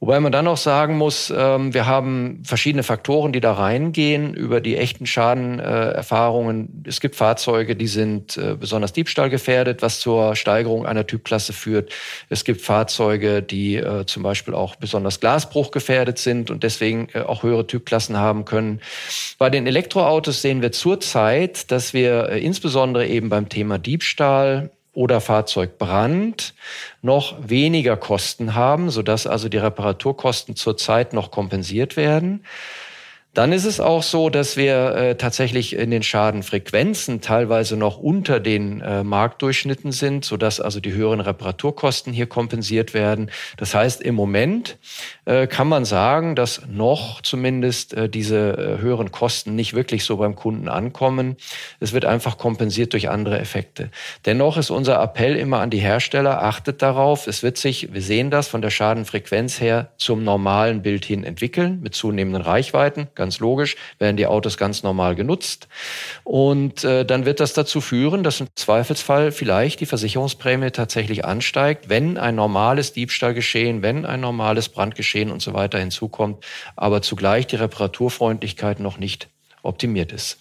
Wobei 0.00 0.20
man 0.20 0.30
dann 0.30 0.46
auch 0.46 0.56
sagen 0.56 0.96
muss, 0.96 1.32
ähm, 1.36 1.74
wir 1.74 1.86
haben 1.86 2.42
verschiedene 2.44 2.84
Faktoren, 2.84 3.32
die 3.32 3.40
da 3.40 3.54
reingehen 3.54 4.32
über 4.32 4.60
die 4.60 4.76
echten 4.76 5.06
Schadenerfahrungen. 5.06 6.84
es 6.86 7.00
gibt 7.00 7.16
Fahrzeuge, 7.16 7.74
die 7.74 7.88
sind 7.88 8.36
äh, 8.36 8.54
besonders 8.54 8.92
diebstahlgefährdet, 8.92 9.82
was 9.82 9.98
zur 9.98 10.36
Steigerung 10.36 10.86
einer 10.86 11.04
Typklasse 11.04 11.52
führt. 11.52 11.90
Es 12.28 12.44
gibt 12.44 12.60
Fahrzeuge, 12.60 13.42
die 13.42 13.74
äh, 13.74 14.06
zum 14.06 14.22
Beispiel 14.22 14.54
auch 14.54 14.76
besonders 14.76 15.18
glasbruchgefährdet 15.18 16.18
sind 16.18 16.52
und 16.52 16.62
deswegen 16.62 17.08
äh, 17.14 17.22
auch 17.22 17.42
höhere 17.42 17.66
Typklassen 17.66 18.16
haben 18.16 18.44
können. 18.44 18.80
Bei 19.36 19.50
den 19.50 19.66
Elektroautos 19.66 20.42
sehen 20.42 20.62
wir 20.62 20.70
zurzeit, 20.70 21.72
dass 21.72 21.92
wir 21.92 22.28
insbesondere 22.28 23.08
eben 23.08 23.30
beim 23.30 23.48
Thema 23.48 23.78
Diebstahl 23.78 24.70
oder 24.98 25.20
Fahrzeugbrand 25.20 26.54
noch 27.02 27.36
weniger 27.48 27.96
Kosten 27.96 28.56
haben, 28.56 28.90
sodass 28.90 29.28
also 29.28 29.48
die 29.48 29.58
Reparaturkosten 29.58 30.56
zurzeit 30.56 31.12
noch 31.12 31.30
kompensiert 31.30 31.96
werden. 31.96 32.44
Dann 33.34 33.52
ist 33.52 33.66
es 33.66 33.78
auch 33.78 34.02
so, 34.02 34.30
dass 34.30 34.56
wir 34.56 34.94
äh, 34.94 35.14
tatsächlich 35.16 35.76
in 35.76 35.90
den 35.90 36.02
Schadenfrequenzen 36.02 37.20
teilweise 37.20 37.76
noch 37.76 37.98
unter 37.98 38.40
den 38.40 38.80
äh, 38.80 39.04
Marktdurchschnitten 39.04 39.92
sind, 39.92 40.24
sodass 40.24 40.60
also 40.60 40.80
die 40.80 40.92
höheren 40.92 41.20
Reparaturkosten 41.20 42.12
hier 42.12 42.26
kompensiert 42.26 42.94
werden. 42.94 43.30
Das 43.58 43.74
heißt, 43.74 44.00
im 44.00 44.14
Moment 44.14 44.78
äh, 45.26 45.46
kann 45.46 45.68
man 45.68 45.84
sagen, 45.84 46.36
dass 46.36 46.62
noch 46.68 47.20
zumindest 47.20 47.92
äh, 47.92 48.08
diese 48.08 48.78
äh, 48.78 48.80
höheren 48.80 49.12
Kosten 49.12 49.54
nicht 49.54 49.74
wirklich 49.74 50.04
so 50.04 50.16
beim 50.16 50.34
Kunden 50.34 50.68
ankommen. 50.68 51.36
Es 51.80 51.92
wird 51.92 52.06
einfach 52.06 52.38
kompensiert 52.38 52.94
durch 52.94 53.10
andere 53.10 53.38
Effekte. 53.38 53.90
Dennoch 54.24 54.56
ist 54.56 54.70
unser 54.70 55.00
Appell 55.02 55.36
immer 55.36 55.60
an 55.60 55.70
die 55.70 55.78
Hersteller, 55.78 56.42
achtet 56.42 56.80
darauf, 56.80 57.26
es 57.26 57.42
wird 57.42 57.58
sich, 57.58 57.92
wir 57.92 58.02
sehen 58.02 58.30
das 58.30 58.48
von 58.48 58.62
der 58.62 58.70
Schadenfrequenz 58.70 59.60
her, 59.60 59.92
zum 59.98 60.24
normalen 60.24 60.82
Bild 60.82 61.04
hin 61.04 61.24
entwickeln, 61.24 61.80
mit 61.82 61.94
zunehmenden 61.94 62.42
Reichweiten 62.42 63.08
ganz 63.18 63.38
logisch, 63.40 63.76
werden 63.98 64.16
die 64.16 64.26
Autos 64.26 64.56
ganz 64.56 64.82
normal 64.82 65.14
genutzt. 65.14 65.68
Und 66.24 66.84
äh, 66.84 67.04
dann 67.04 67.26
wird 67.26 67.40
das 67.40 67.52
dazu 67.52 67.82
führen, 67.82 68.22
dass 68.22 68.40
im 68.40 68.48
Zweifelsfall 68.54 69.30
vielleicht 69.30 69.80
die 69.80 69.86
Versicherungsprämie 69.86 70.70
tatsächlich 70.70 71.26
ansteigt, 71.26 71.90
wenn 71.90 72.16
ein 72.16 72.34
normales 72.34 72.94
Diebstahlgeschehen, 72.94 73.82
wenn 73.82 74.06
ein 74.06 74.20
normales 74.20 74.70
Brandgeschehen 74.70 75.30
und 75.30 75.42
so 75.42 75.52
weiter 75.52 75.78
hinzukommt, 75.78 76.42
aber 76.76 77.02
zugleich 77.02 77.46
die 77.46 77.56
Reparaturfreundlichkeit 77.56 78.80
noch 78.80 78.96
nicht 78.96 79.28
optimiert 79.62 80.12
ist. 80.12 80.38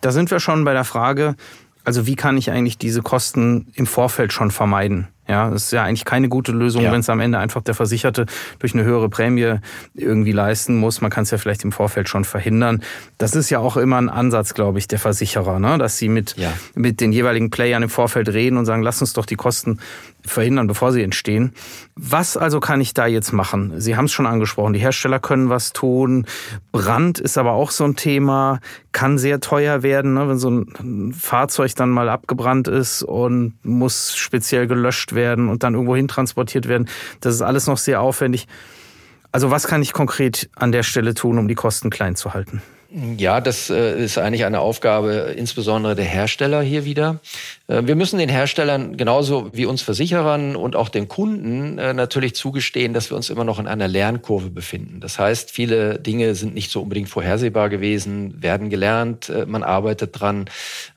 Da 0.00 0.10
sind 0.10 0.30
wir 0.30 0.40
schon 0.40 0.64
bei 0.64 0.72
der 0.72 0.84
Frage, 0.84 1.36
also 1.84 2.06
wie 2.06 2.16
kann 2.16 2.36
ich 2.36 2.50
eigentlich 2.50 2.78
diese 2.78 3.02
Kosten 3.02 3.72
im 3.74 3.86
Vorfeld 3.86 4.32
schon 4.32 4.50
vermeiden? 4.50 5.08
Ja, 5.28 5.50
das 5.50 5.64
ist 5.64 5.72
ja 5.72 5.84
eigentlich 5.84 6.06
keine 6.06 6.30
gute 6.30 6.52
Lösung, 6.52 6.82
ja. 6.82 6.90
wenn 6.90 7.00
es 7.00 7.10
am 7.10 7.20
Ende 7.20 7.38
einfach 7.38 7.60
der 7.60 7.74
Versicherte 7.74 8.24
durch 8.60 8.72
eine 8.72 8.84
höhere 8.84 9.10
Prämie 9.10 9.56
irgendwie 9.94 10.32
leisten 10.32 10.76
muss. 10.76 11.02
Man 11.02 11.10
kann 11.10 11.24
es 11.24 11.30
ja 11.30 11.36
vielleicht 11.36 11.64
im 11.64 11.72
Vorfeld 11.72 12.08
schon 12.08 12.24
verhindern. 12.24 12.82
Das 13.18 13.34
ist 13.36 13.50
ja 13.50 13.58
auch 13.58 13.76
immer 13.76 13.98
ein 13.98 14.08
Ansatz, 14.08 14.54
glaube 14.54 14.78
ich, 14.78 14.88
der 14.88 14.98
Versicherer, 14.98 15.58
ne? 15.58 15.76
dass 15.76 15.98
sie 15.98 16.08
mit, 16.08 16.34
ja. 16.38 16.50
mit 16.74 17.02
den 17.02 17.12
jeweiligen 17.12 17.50
Playern 17.50 17.82
im 17.82 17.90
Vorfeld 17.90 18.30
reden 18.30 18.56
und 18.56 18.64
sagen, 18.64 18.82
lass 18.82 19.02
uns 19.02 19.12
doch 19.12 19.26
die 19.26 19.36
Kosten 19.36 19.80
verhindern, 20.24 20.66
bevor 20.66 20.92
sie 20.92 21.02
entstehen. 21.02 21.52
Was 21.94 22.38
also 22.38 22.58
kann 22.58 22.80
ich 22.80 22.94
da 22.94 23.06
jetzt 23.06 23.32
machen? 23.32 23.74
Sie 23.80 23.96
haben 23.96 24.06
es 24.06 24.12
schon 24.12 24.26
angesprochen, 24.26 24.72
die 24.72 24.80
Hersteller 24.80 25.18
können 25.18 25.50
was 25.50 25.74
tun. 25.74 26.26
Brand 26.72 27.18
ist 27.18 27.36
aber 27.36 27.52
auch 27.52 27.70
so 27.70 27.84
ein 27.84 27.96
Thema, 27.96 28.60
kann 28.92 29.18
sehr 29.18 29.40
teuer 29.40 29.82
werden, 29.82 30.14
ne? 30.14 30.28
wenn 30.28 30.38
so 30.38 30.50
ein 30.50 31.12
Fahrzeug 31.12 31.74
dann 31.74 31.90
mal 31.90 32.08
abgebrannt 32.08 32.66
ist 32.66 33.02
und 33.02 33.54
muss 33.62 34.16
speziell 34.16 34.66
gelöscht 34.66 35.12
werden 35.12 35.17
und 35.26 35.62
dann 35.62 35.74
irgendwo 35.74 35.96
hin 35.96 36.08
transportiert 36.08 36.68
werden. 36.68 36.88
Das 37.20 37.34
ist 37.34 37.42
alles 37.42 37.66
noch 37.66 37.78
sehr 37.78 38.00
aufwendig. 38.00 38.46
Also 39.32 39.50
was 39.50 39.66
kann 39.66 39.82
ich 39.82 39.92
konkret 39.92 40.48
an 40.56 40.72
der 40.72 40.82
Stelle 40.82 41.14
tun, 41.14 41.38
um 41.38 41.48
die 41.48 41.54
Kosten 41.54 41.90
klein 41.90 42.16
zu 42.16 42.34
halten? 42.34 42.62
Ja, 42.90 43.42
das 43.42 43.68
äh, 43.68 44.02
ist 44.02 44.16
eigentlich 44.16 44.46
eine 44.46 44.60
Aufgabe 44.60 45.34
insbesondere 45.36 45.94
der 45.94 46.06
Hersteller 46.06 46.62
hier 46.62 46.86
wieder. 46.86 47.20
Äh, 47.68 47.86
wir 47.86 47.94
müssen 47.94 48.18
den 48.18 48.28
Herstellern 48.28 48.96
genauso 48.96 49.50
wie 49.52 49.66
uns 49.66 49.82
Versicherern 49.82 50.56
und 50.56 50.74
auch 50.74 50.88
den 50.88 51.06
Kunden 51.06 51.78
äh, 51.78 51.94
natürlich 51.94 52.34
zugestehen, 52.34 52.94
dass 52.94 53.10
wir 53.10 53.16
uns 53.16 53.30
immer 53.30 53.44
noch 53.44 53.58
in 53.58 53.68
einer 53.68 53.86
Lernkurve 53.86 54.50
befinden. 54.50 55.00
Das 55.00 55.18
heißt, 55.18 55.50
viele 55.50 55.98
Dinge 55.98 56.34
sind 56.34 56.54
nicht 56.54 56.70
so 56.70 56.82
unbedingt 56.82 57.08
vorhersehbar 57.08 57.68
gewesen, 57.68 58.42
werden 58.42 58.70
gelernt, 58.70 59.32
man 59.46 59.62
arbeitet 59.62 60.18
dran. 60.18 60.46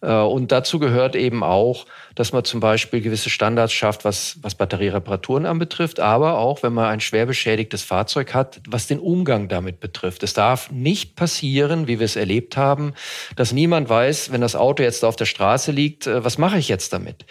Und 0.01 0.51
dazu 0.51 0.79
gehört 0.79 1.15
eben 1.15 1.43
auch, 1.43 1.85
dass 2.15 2.33
man 2.33 2.43
zum 2.43 2.59
Beispiel 2.59 3.01
gewisse 3.01 3.29
Standards 3.29 3.73
schafft, 3.73 4.05
was, 4.05 4.37
was 4.41 4.55
Batteriereparaturen 4.55 5.45
anbetrifft, 5.45 5.99
aber 5.99 6.37
auch, 6.37 6.63
wenn 6.63 6.73
man 6.73 6.85
ein 6.85 6.99
schwer 6.99 7.25
beschädigtes 7.25 7.83
Fahrzeug 7.83 8.33
hat, 8.33 8.61
was 8.67 8.87
den 8.87 8.99
Umgang 8.99 9.47
damit 9.47 9.79
betrifft. 9.79 10.23
Es 10.23 10.33
darf 10.33 10.71
nicht 10.71 11.15
passieren, 11.15 11.87
wie 11.87 11.99
wir 11.99 12.05
es 12.05 12.15
erlebt 12.15 12.57
haben, 12.57 12.93
dass 13.35 13.53
niemand 13.53 13.89
weiß, 13.89 14.31
wenn 14.31 14.41
das 14.41 14.55
Auto 14.55 14.83
jetzt 14.83 15.05
auf 15.05 15.15
der 15.15 15.25
Straße 15.25 15.71
liegt, 15.71 16.07
äh, 16.07 16.23
was 16.23 16.37
mache 16.37 16.57
ich 16.57 16.60
jetzt 16.69 16.93
damit? 16.93 17.25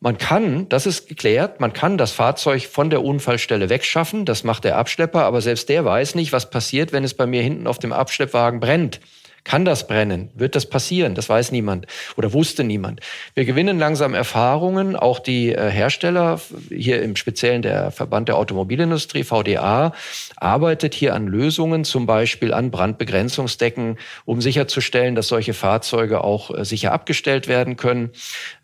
Man 0.00 0.18
kann, 0.18 0.68
das 0.68 0.86
ist 0.86 1.08
geklärt, 1.08 1.58
man 1.58 1.72
kann 1.72 1.96
das 1.96 2.12
Fahrzeug 2.12 2.66
von 2.66 2.90
der 2.90 3.02
Unfallstelle 3.02 3.70
wegschaffen, 3.70 4.24
das 4.26 4.44
macht 4.44 4.64
der 4.64 4.76
Abschlepper, 4.76 5.24
aber 5.24 5.40
selbst 5.40 5.68
der 5.68 5.84
weiß 5.84 6.14
nicht, 6.14 6.32
was 6.32 6.50
passiert, 6.50 6.92
wenn 6.92 7.02
es 7.02 7.14
bei 7.14 7.26
mir 7.26 7.42
hinten 7.42 7.66
auf 7.66 7.78
dem 7.78 7.92
Abschleppwagen 7.92 8.60
brennt. 8.60 9.00
Kann 9.46 9.64
das 9.64 9.86
brennen? 9.86 10.30
Wird 10.34 10.56
das 10.56 10.66
passieren? 10.66 11.14
Das 11.14 11.28
weiß 11.28 11.52
niemand 11.52 11.86
oder 12.16 12.32
wusste 12.32 12.64
niemand. 12.64 12.98
Wir 13.34 13.44
gewinnen 13.44 13.78
langsam 13.78 14.12
Erfahrungen. 14.12 14.96
Auch 14.96 15.20
die 15.20 15.52
äh, 15.52 15.70
Hersteller, 15.70 16.40
hier 16.68 17.00
im 17.00 17.14
Speziellen 17.14 17.62
der 17.62 17.92
Verband 17.92 18.26
der 18.26 18.38
Automobilindustrie, 18.38 19.22
VDA, 19.22 19.92
arbeitet 20.34 20.94
hier 20.94 21.14
an 21.14 21.28
Lösungen, 21.28 21.84
zum 21.84 22.06
Beispiel 22.06 22.52
an 22.52 22.72
Brandbegrenzungsdecken, 22.72 23.98
um 24.24 24.40
sicherzustellen, 24.40 25.14
dass 25.14 25.28
solche 25.28 25.54
Fahrzeuge 25.54 26.24
auch 26.24 26.50
äh, 26.50 26.64
sicher 26.64 26.90
abgestellt 26.90 27.46
werden 27.46 27.76
können. 27.76 28.10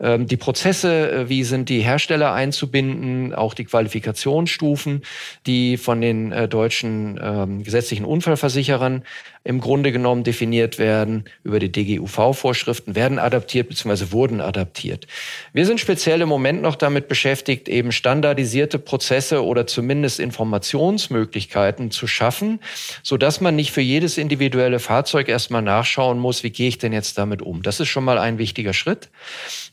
Ähm, 0.00 0.26
die 0.26 0.36
Prozesse, 0.36 1.12
äh, 1.12 1.28
wie 1.28 1.44
sind 1.44 1.68
die 1.68 1.82
Hersteller 1.82 2.32
einzubinden, 2.32 3.36
auch 3.36 3.54
die 3.54 3.66
Qualifikationsstufen, 3.66 5.02
die 5.46 5.76
von 5.76 6.00
den 6.00 6.48
deutschen 6.50 7.20
ähm, 7.22 7.62
gesetzlichen 7.62 8.04
Unfallversicherern 8.04 9.04
im 9.44 9.60
Grunde 9.60 9.90
genommen 9.90 10.22
definiert 10.22 10.78
werden 10.78 11.24
über 11.42 11.58
die 11.58 11.72
DGUV-Vorschriften, 11.72 12.94
werden 12.94 13.18
adaptiert 13.18 13.68
bzw. 13.68 14.12
wurden 14.12 14.40
adaptiert. 14.40 15.06
Wir 15.52 15.66
sind 15.66 15.80
speziell 15.80 16.20
im 16.20 16.28
Moment 16.28 16.62
noch 16.62 16.76
damit 16.76 17.08
beschäftigt, 17.08 17.68
eben 17.68 17.90
standardisierte 17.90 18.78
Prozesse 18.78 19.44
oder 19.44 19.66
zumindest 19.66 20.20
Informationsmöglichkeiten 20.20 21.90
zu 21.90 22.06
schaffen, 22.06 22.60
so 23.02 23.16
dass 23.16 23.40
man 23.40 23.56
nicht 23.56 23.72
für 23.72 23.80
jedes 23.80 24.16
individuelle 24.16 24.78
Fahrzeug 24.78 25.28
erstmal 25.28 25.62
nachschauen 25.62 26.18
muss, 26.18 26.44
wie 26.44 26.50
gehe 26.50 26.68
ich 26.68 26.78
denn 26.78 26.92
jetzt 26.92 27.18
damit 27.18 27.42
um. 27.42 27.62
Das 27.62 27.80
ist 27.80 27.88
schon 27.88 28.04
mal 28.04 28.18
ein 28.18 28.38
wichtiger 28.38 28.74
Schritt. 28.74 29.08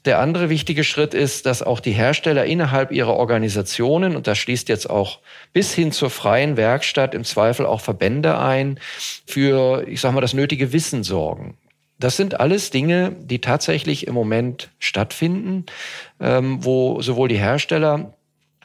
Der 0.05 0.19
andere 0.19 0.49
wichtige 0.49 0.83
Schritt 0.83 1.13
ist, 1.13 1.45
dass 1.45 1.61
auch 1.61 1.79
die 1.79 1.91
Hersteller 1.91 2.45
innerhalb 2.45 2.91
ihrer 2.91 3.15
Organisationen, 3.15 4.15
und 4.15 4.25
das 4.25 4.37
schließt 4.39 4.69
jetzt 4.69 4.89
auch 4.89 5.19
bis 5.53 5.73
hin 5.73 5.91
zur 5.91 6.09
freien 6.09 6.57
Werkstatt 6.57 7.13
im 7.13 7.23
Zweifel 7.23 7.65
auch 7.65 7.81
Verbände 7.81 8.39
ein, 8.39 8.79
für, 9.25 9.58
ich 9.85 10.01
sag 10.01 10.13
mal, 10.13 10.21
das 10.21 10.33
nötige 10.33 10.73
Wissen 10.73 11.03
sorgen. 11.03 11.57
Das 11.99 12.15
sind 12.15 12.39
alles 12.39 12.69
Dinge, 12.69 13.11
die 13.19 13.39
tatsächlich 13.39 14.07
im 14.07 14.13
Moment 14.13 14.69
stattfinden, 14.79 15.65
ähm, 16.19 16.63
wo 16.63 17.01
sowohl 17.01 17.27
die 17.27 17.37
Hersteller 17.37 18.13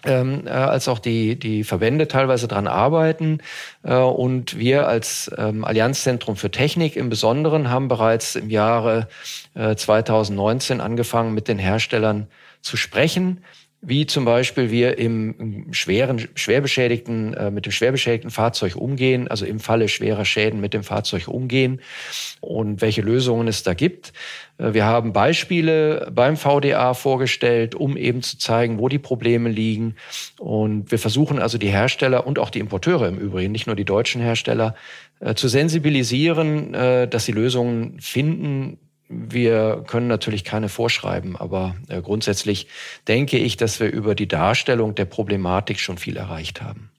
ähm, 0.05 0.47
äh, 0.47 0.51
als 0.51 0.87
auch 0.87 0.99
die, 0.99 1.37
die 1.37 1.65
Verbände 1.65 2.07
teilweise 2.07 2.47
dran 2.47 2.69
arbeiten. 2.69 3.39
Äh, 3.83 3.97
und 3.97 4.59
wir 4.59 4.87
als 4.87 5.31
ähm, 5.37 5.65
Allianzzentrum 5.65 6.37
für 6.37 6.51
Technik 6.51 6.97
im 6.97 7.09
Besonderen 7.09 7.71
haben 7.71 7.89
bereits 7.89 8.37
im 8.37 8.51
Jahre 8.51 9.09
äh, 9.55 9.75
2019 9.75 10.81
angefangen, 10.81 11.35
mit 11.35 11.49
den 11.49 11.59
Herstellern 11.59 12.29
zu 12.61 12.77
sprechen 12.77 13.43
wie 13.87 14.07
zum 14.07 14.25
Beispiel 14.25 14.71
wir 14.71 14.99
im 14.99 15.73
schweren, 15.73 16.29
schwer 16.35 16.61
beschädigten, 16.61 17.35
äh, 17.35 17.51
mit 17.51 17.67
dem 17.67 17.73
schwer 17.73 17.93
beschädigten 17.93 18.31
Fahrzeug 18.31 18.77
umgehen, 18.77 19.29
also 19.29 19.45
im 19.45 19.61
Falle 19.61 19.89
schwerer 19.89 20.25
Schäden 20.25 20.61
mit 20.61 20.75
dem 20.75 20.83
Fahrzeug 20.83 21.29
umgehen 21.29 21.81
und 22.41 22.81
welche 22.81 23.03
Lösungen 23.03 23.49
es 23.49 23.63
da 23.63 23.75
gibt. 23.75 24.13
Äh, 24.59 24.75
wir 24.75 24.85
haben 24.85 25.13
Beispiele 25.13 26.11
beim 26.13 26.37
VDA 26.37 26.95
vorgestellt, 26.95 27.75
um 27.75 27.97
eben 27.97 28.23
zu 28.23 28.39
zeigen, 28.39 28.79
wo 28.79 28.89
die 28.89 28.99
Probleme 28.99 29.51
liegen. 29.51 29.97
Und 30.39 30.91
wir 30.91 30.99
versuchen 30.99 31.39
also 31.39 31.59
die 31.59 31.69
Hersteller 31.69 32.27
und 32.27 32.39
auch 32.39 32.51
die 32.51 32.61
Importeure 32.61 33.09
im 33.09 33.19
Übrigen, 33.19 33.53
nicht 33.53 33.67
nur 33.67 33.77
die 33.77 33.85
deutschen 33.85 34.23
Hersteller, 34.23 34.75
äh, 35.21 35.35
zu 35.35 35.49
sensibilisieren, 35.49 36.73
dass 36.73 37.25
sie 37.25 37.33
Lösungen 37.33 38.01
finden, 38.01 38.79
wir 39.09 39.85
können 39.87 40.07
natürlich 40.07 40.45
keine 40.45 40.69
vorschreiben, 40.69 41.37
aber 41.37 41.77
äh, 41.89 42.01
grundsätzlich 42.01 42.69
denke 43.07 43.39
ich, 43.39 43.57
dass 43.57 43.81
wir 43.81 43.91
über 43.91 44.15
die 44.15 44.29
Darstellung 44.29 44.95
der 44.95 45.05
Problematik 45.05 45.81
schon 45.81 45.99
viel 45.99 46.17
erreicht 46.17 46.63
haben. 46.63 46.91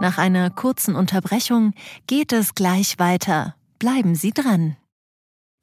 Nach 0.00 0.18
einer 0.18 0.50
kurzen 0.50 0.96
Unterbrechung 0.96 1.72
geht 2.06 2.32
es 2.32 2.54
gleich 2.54 2.98
weiter. 2.98 3.54
Bleiben 3.78 4.14
Sie 4.14 4.32
dran. 4.32 4.76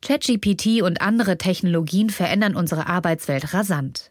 ChatGPT 0.04 0.82
und 0.82 1.02
andere 1.02 1.38
Technologien 1.38 2.10
verändern 2.10 2.56
unsere 2.56 2.88
Arbeitswelt 2.88 3.54
rasant. 3.54 4.11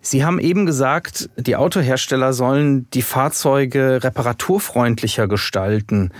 Sie 0.00 0.24
haben 0.24 0.38
eben 0.38 0.64
gesagt, 0.64 1.28
die 1.36 1.56
Autohersteller 1.56 2.32
sollen 2.32 2.88
die 2.90 3.02
Fahrzeuge 3.02 4.02
reparaturfreundlicher 4.02 5.26
gestalten. 5.26 6.12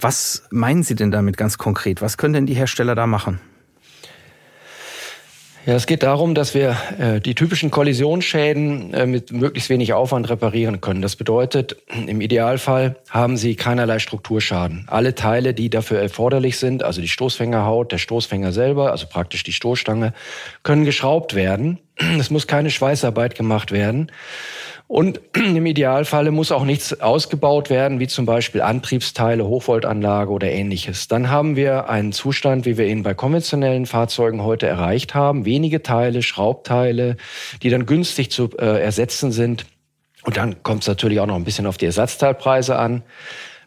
Was 0.00 0.44
meinen 0.50 0.82
Sie 0.82 0.94
denn 0.94 1.10
damit 1.10 1.36
ganz 1.36 1.58
konkret? 1.58 2.00
Was 2.00 2.16
können 2.16 2.34
denn 2.34 2.46
die 2.46 2.54
Hersteller 2.54 2.94
da 2.94 3.06
machen? 3.06 3.40
Ja, 5.68 5.74
es 5.74 5.84
geht 5.84 6.02
darum, 6.02 6.34
dass 6.34 6.54
wir 6.54 6.78
äh, 6.98 7.20
die 7.20 7.34
typischen 7.34 7.70
Kollisionsschäden 7.70 8.94
äh, 8.94 9.04
mit 9.04 9.32
möglichst 9.32 9.68
wenig 9.68 9.92
Aufwand 9.92 10.30
reparieren 10.30 10.80
können. 10.80 11.02
Das 11.02 11.14
bedeutet, 11.14 11.76
im 12.06 12.22
Idealfall 12.22 12.96
haben 13.10 13.36
Sie 13.36 13.54
keinerlei 13.54 13.98
Strukturschaden. 13.98 14.86
Alle 14.86 15.14
Teile, 15.14 15.52
die 15.52 15.68
dafür 15.68 16.00
erforderlich 16.00 16.56
sind, 16.56 16.82
also 16.82 17.02
die 17.02 17.08
Stoßfängerhaut, 17.08 17.92
der 17.92 17.98
Stoßfänger 17.98 18.50
selber, 18.50 18.92
also 18.92 19.08
praktisch 19.08 19.42
die 19.42 19.52
Stoßstange, 19.52 20.14
können 20.62 20.86
geschraubt 20.86 21.34
werden. 21.34 21.80
Es 22.18 22.30
muss 22.30 22.46
keine 22.46 22.70
Schweißarbeit 22.70 23.34
gemacht 23.34 23.70
werden. 23.70 24.10
Und 24.88 25.20
im 25.36 25.66
Idealfalle 25.66 26.30
muss 26.32 26.50
auch 26.50 26.64
nichts 26.64 27.00
ausgebaut 27.00 27.70
werden, 27.70 28.00
wie 28.00 28.08
zum 28.08 28.26
Beispiel 28.26 28.62
Antriebsteile, 28.62 29.46
Hochvoltanlage 29.46 30.32
oder 30.32 30.50
ähnliches. 30.50 31.06
Dann 31.06 31.30
haben 31.30 31.54
wir 31.54 31.88
einen 31.88 32.12
Zustand, 32.12 32.64
wie 32.64 32.78
wir 32.78 32.86
ihn 32.86 33.02
bei 33.02 33.14
konventionellen 33.14 33.86
Fahrzeugen 33.86 34.42
heute 34.42 34.66
erreicht 34.66 35.14
haben. 35.14 35.44
Wenige 35.44 35.82
Teile, 35.82 36.22
Schraubteile, 36.22 37.18
die 37.62 37.68
dann 37.68 37.86
günstig 37.86 38.30
zu 38.30 38.48
äh, 38.58 38.82
ersetzen 38.82 39.30
sind. 39.30 39.66
Und 40.24 40.36
dann 40.36 40.62
kommt 40.62 40.82
es 40.82 40.88
natürlich 40.88 41.20
auch 41.20 41.26
noch 41.26 41.36
ein 41.36 41.44
bisschen 41.44 41.66
auf 41.66 41.76
die 41.76 41.86
Ersatzteilpreise 41.86 42.76
an. 42.76 43.02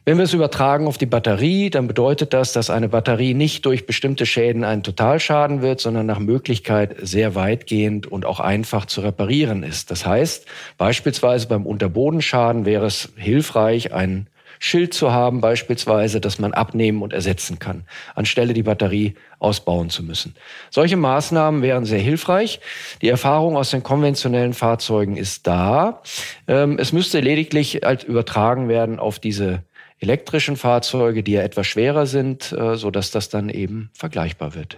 Wenn 0.03 0.17
wir 0.17 0.23
es 0.23 0.33
übertragen 0.33 0.87
auf 0.87 0.97
die 0.97 1.05
Batterie, 1.05 1.69
dann 1.69 1.85
bedeutet 1.87 2.33
das, 2.33 2.53
dass 2.53 2.71
eine 2.71 2.89
Batterie 2.89 3.35
nicht 3.35 3.67
durch 3.67 3.85
bestimmte 3.85 4.25
Schäden 4.25 4.63
ein 4.63 4.81
Totalschaden 4.81 5.61
wird, 5.61 5.79
sondern 5.79 6.07
nach 6.07 6.17
Möglichkeit 6.17 6.95
sehr 7.03 7.35
weitgehend 7.35 8.07
und 8.07 8.25
auch 8.25 8.39
einfach 8.39 8.87
zu 8.87 9.01
reparieren 9.01 9.61
ist. 9.61 9.91
Das 9.91 10.03
heißt, 10.03 10.47
beispielsweise 10.79 11.47
beim 11.47 11.67
Unterbodenschaden 11.67 12.65
wäre 12.65 12.87
es 12.87 13.09
hilfreich, 13.15 13.93
ein 13.93 14.25
Schild 14.57 14.95
zu 14.95 15.11
haben, 15.11 15.39
beispielsweise, 15.39 16.19
dass 16.19 16.39
man 16.39 16.53
abnehmen 16.53 17.03
und 17.03 17.13
ersetzen 17.13 17.59
kann, 17.59 17.83
anstelle 18.15 18.53
die 18.53 18.63
Batterie 18.63 19.13
ausbauen 19.37 19.91
zu 19.91 20.01
müssen. 20.01 20.35
Solche 20.71 20.97
Maßnahmen 20.97 21.61
wären 21.61 21.85
sehr 21.85 21.99
hilfreich. 21.99 22.59
Die 23.03 23.09
Erfahrung 23.09 23.55
aus 23.55 23.69
den 23.69 23.83
konventionellen 23.83 24.53
Fahrzeugen 24.53 25.15
ist 25.15 25.45
da. 25.45 26.01
Ähm, 26.47 26.79
es 26.79 26.91
müsste 26.91 27.19
lediglich 27.19 27.81
übertragen 28.07 28.67
werden 28.67 28.99
auf 28.99 29.19
diese 29.19 29.63
elektrischen 30.01 30.57
Fahrzeuge, 30.57 31.23
die 31.23 31.33
ja 31.33 31.41
etwas 31.41 31.67
schwerer 31.67 32.05
sind, 32.05 32.51
äh, 32.51 32.75
so 32.75 32.91
dass 32.91 33.11
das 33.11 33.29
dann 33.29 33.49
eben 33.49 33.89
vergleichbar 33.93 34.55
wird. 34.55 34.77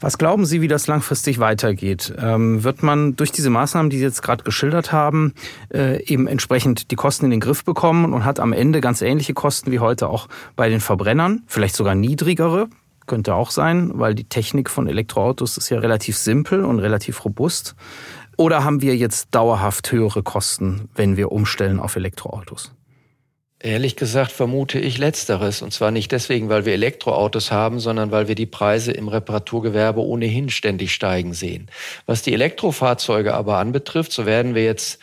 Was 0.00 0.18
glauben 0.18 0.46
Sie, 0.46 0.60
wie 0.60 0.68
das 0.68 0.88
langfristig 0.88 1.38
weitergeht? 1.38 2.12
Ähm, 2.18 2.64
wird 2.64 2.82
man 2.82 3.14
durch 3.14 3.30
diese 3.30 3.50
Maßnahmen, 3.50 3.88
die 3.88 3.98
Sie 3.98 4.02
jetzt 4.02 4.22
gerade 4.22 4.42
geschildert 4.42 4.90
haben, 4.90 5.32
äh, 5.72 6.02
eben 6.04 6.26
entsprechend 6.26 6.90
die 6.90 6.96
Kosten 6.96 7.26
in 7.26 7.30
den 7.30 7.38
Griff 7.38 7.64
bekommen 7.64 8.12
und 8.12 8.24
hat 8.24 8.40
am 8.40 8.52
Ende 8.52 8.80
ganz 8.80 9.00
ähnliche 9.00 9.32
Kosten 9.32 9.70
wie 9.70 9.78
heute 9.78 10.08
auch 10.08 10.28
bei 10.56 10.68
den 10.68 10.80
Verbrennern, 10.80 11.44
vielleicht 11.46 11.76
sogar 11.76 11.94
niedrigere? 11.94 12.68
Könnte 13.06 13.34
auch 13.34 13.52
sein, 13.52 13.92
weil 13.94 14.16
die 14.16 14.24
Technik 14.24 14.70
von 14.70 14.88
Elektroautos 14.88 15.56
ist 15.56 15.68
ja 15.70 15.78
relativ 15.78 16.16
simpel 16.16 16.64
und 16.64 16.80
relativ 16.80 17.24
robust. 17.24 17.76
Oder 18.36 18.64
haben 18.64 18.80
wir 18.80 18.96
jetzt 18.96 19.28
dauerhaft 19.32 19.92
höhere 19.92 20.24
Kosten, 20.24 20.88
wenn 20.96 21.16
wir 21.16 21.30
umstellen 21.30 21.78
auf 21.78 21.94
Elektroautos? 21.94 22.72
Ehrlich 23.64 23.94
gesagt 23.94 24.32
vermute 24.32 24.80
ich 24.80 24.98
letzteres. 24.98 25.62
Und 25.62 25.72
zwar 25.72 25.92
nicht 25.92 26.10
deswegen, 26.10 26.48
weil 26.48 26.64
wir 26.64 26.72
Elektroautos 26.72 27.52
haben, 27.52 27.78
sondern 27.78 28.10
weil 28.10 28.26
wir 28.26 28.34
die 28.34 28.44
Preise 28.44 28.90
im 28.90 29.06
Reparaturgewerbe 29.06 30.00
ohnehin 30.00 30.50
ständig 30.50 30.92
steigen 30.92 31.32
sehen. 31.32 31.68
Was 32.04 32.22
die 32.22 32.32
Elektrofahrzeuge 32.32 33.34
aber 33.34 33.58
anbetrifft, 33.58 34.10
so 34.10 34.26
werden 34.26 34.56
wir 34.56 34.64
jetzt 34.64 34.98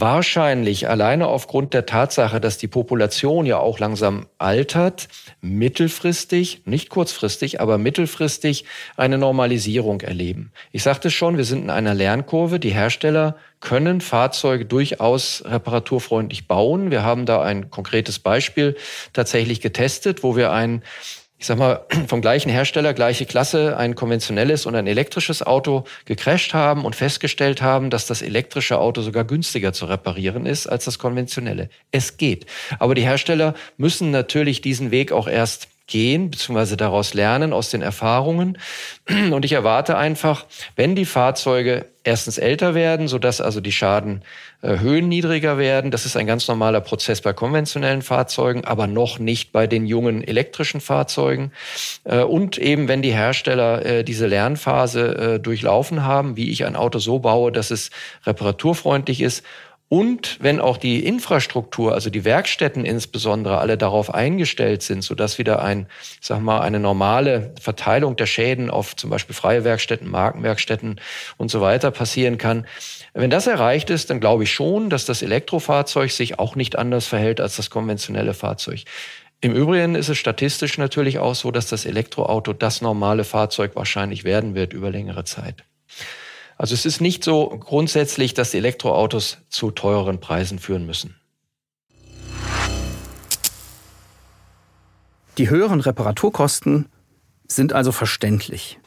wahrscheinlich 0.00 0.88
alleine 0.88 1.26
aufgrund 1.26 1.74
der 1.74 1.86
Tatsache, 1.86 2.40
dass 2.40 2.58
die 2.58 2.68
Population 2.68 3.46
ja 3.46 3.58
auch 3.58 3.78
langsam 3.78 4.26
altert, 4.38 5.08
mittelfristig, 5.40 6.62
nicht 6.64 6.88
kurzfristig, 6.88 7.60
aber 7.60 7.78
mittelfristig 7.78 8.64
eine 8.96 9.18
Normalisierung 9.18 10.00
erleben. 10.00 10.52
Ich 10.72 10.82
sagte 10.82 11.10
schon, 11.10 11.36
wir 11.36 11.44
sind 11.44 11.62
in 11.62 11.70
einer 11.70 11.94
Lernkurve. 11.94 12.60
Die 12.60 12.70
Hersteller 12.70 13.36
können 13.60 14.00
Fahrzeuge 14.00 14.64
durchaus 14.64 15.42
reparaturfreundlich 15.44 16.46
bauen. 16.46 16.90
Wir 16.90 17.02
haben 17.02 17.26
da 17.26 17.42
ein 17.42 17.70
konkretes 17.70 18.18
Beispiel 18.18 18.76
tatsächlich 19.12 19.60
getestet, 19.60 20.22
wo 20.22 20.36
wir 20.36 20.52
ein 20.52 20.82
ich 21.38 21.46
sag 21.46 21.56
mal, 21.58 21.84
vom 22.08 22.20
gleichen 22.20 22.50
Hersteller, 22.50 22.92
gleiche 22.94 23.24
Klasse, 23.24 23.76
ein 23.76 23.94
konventionelles 23.94 24.66
und 24.66 24.74
ein 24.74 24.86
elektrisches 24.86 25.42
Auto 25.42 25.84
gecrasht 26.04 26.52
haben 26.52 26.84
und 26.84 26.96
festgestellt 26.96 27.62
haben, 27.62 27.90
dass 27.90 28.06
das 28.06 28.22
elektrische 28.22 28.78
Auto 28.78 29.02
sogar 29.02 29.24
günstiger 29.24 29.72
zu 29.72 29.86
reparieren 29.86 30.46
ist 30.46 30.66
als 30.66 30.84
das 30.84 30.98
konventionelle. 30.98 31.70
Es 31.92 32.16
geht. 32.16 32.46
Aber 32.78 32.94
die 32.94 33.02
Hersteller 33.02 33.54
müssen 33.76 34.10
natürlich 34.10 34.60
diesen 34.60 34.90
Weg 34.90 35.12
auch 35.12 35.28
erst 35.28 35.68
gehen, 35.88 36.30
beziehungsweise 36.30 36.76
daraus 36.76 37.14
lernen 37.14 37.52
aus 37.52 37.70
den 37.70 37.82
Erfahrungen. 37.82 38.58
Und 39.08 39.44
ich 39.44 39.52
erwarte 39.52 39.96
einfach, 39.96 40.46
wenn 40.76 40.94
die 40.94 41.06
Fahrzeuge 41.06 41.86
erstens 42.04 42.38
älter 42.38 42.74
werden, 42.74 43.08
sodass 43.08 43.40
also 43.40 43.60
die 43.60 43.72
Schadenhöhen 43.72 44.24
äh, 44.62 45.00
niedriger 45.00 45.58
werden. 45.58 45.90
Das 45.90 46.06
ist 46.06 46.16
ein 46.16 46.26
ganz 46.26 46.48
normaler 46.48 46.80
Prozess 46.80 47.20
bei 47.20 47.32
konventionellen 47.32 48.02
Fahrzeugen, 48.02 48.64
aber 48.64 48.86
noch 48.86 49.18
nicht 49.18 49.52
bei 49.52 49.66
den 49.66 49.86
jungen 49.86 50.22
elektrischen 50.26 50.80
Fahrzeugen. 50.80 51.52
Äh, 52.04 52.22
und 52.22 52.56
eben, 52.56 52.88
wenn 52.88 53.02
die 53.02 53.12
Hersteller 53.12 53.84
äh, 53.84 54.04
diese 54.04 54.26
Lernphase 54.26 55.40
durchlaufen 55.42 56.04
haben, 56.04 56.36
wie 56.36 56.50
ich 56.50 56.64
ein 56.64 56.76
Auto 56.76 56.98
so 56.98 57.18
baue, 57.18 57.52
dass 57.52 57.70
es 57.70 57.90
reparaturfreundlich 58.24 59.20
ist 59.20 59.44
und 59.88 60.36
wenn 60.40 60.60
auch 60.60 60.76
die 60.76 61.04
Infrastruktur, 61.06 61.94
also 61.94 62.10
die 62.10 62.24
Werkstätten 62.26 62.84
insbesondere, 62.84 63.58
alle 63.58 63.78
darauf 63.78 64.12
eingestellt 64.12 64.82
sind, 64.82 65.02
sodass 65.02 65.38
wieder 65.38 65.62
ein, 65.62 65.86
sag 66.20 66.40
mal, 66.40 66.60
eine 66.60 66.78
normale 66.78 67.54
Verteilung 67.58 68.14
der 68.16 68.26
Schäden 68.26 68.68
auf 68.68 68.96
zum 68.96 69.08
Beispiel 69.08 69.34
freie 69.34 69.64
Werkstätten, 69.64 70.06
Markenwerkstätten 70.10 71.00
und 71.38 71.50
so 71.50 71.62
weiter 71.62 71.90
passieren 71.90 72.36
kann. 72.36 72.66
Wenn 73.14 73.30
das 73.30 73.46
erreicht 73.46 73.88
ist, 73.88 74.10
dann 74.10 74.20
glaube 74.20 74.44
ich 74.44 74.52
schon, 74.52 74.90
dass 74.90 75.06
das 75.06 75.22
Elektrofahrzeug 75.22 76.10
sich 76.10 76.38
auch 76.38 76.54
nicht 76.54 76.76
anders 76.76 77.06
verhält 77.06 77.40
als 77.40 77.56
das 77.56 77.70
konventionelle 77.70 78.34
Fahrzeug. 78.34 78.84
Im 79.40 79.54
Übrigen 79.54 79.94
ist 79.94 80.10
es 80.10 80.18
statistisch 80.18 80.76
natürlich 80.76 81.18
auch 81.18 81.34
so, 81.34 81.50
dass 81.50 81.68
das 81.68 81.86
Elektroauto 81.86 82.52
das 82.52 82.82
normale 82.82 83.24
Fahrzeug 83.24 83.74
wahrscheinlich 83.74 84.24
werden 84.24 84.54
wird 84.54 84.74
über 84.74 84.90
längere 84.90 85.24
Zeit. 85.24 85.64
Also 86.58 86.74
es 86.74 86.84
ist 86.84 87.00
nicht 87.00 87.22
so 87.22 87.48
grundsätzlich, 87.48 88.34
dass 88.34 88.50
die 88.50 88.56
Elektroautos 88.56 89.38
zu 89.48 89.70
teureren 89.70 90.18
Preisen 90.18 90.58
führen 90.58 90.86
müssen. 90.86 91.14
Die 95.38 95.48
höheren 95.48 95.80
Reparaturkosten 95.80 96.86
sind 97.46 97.72
also 97.72 97.92
verständlich. 97.92 98.80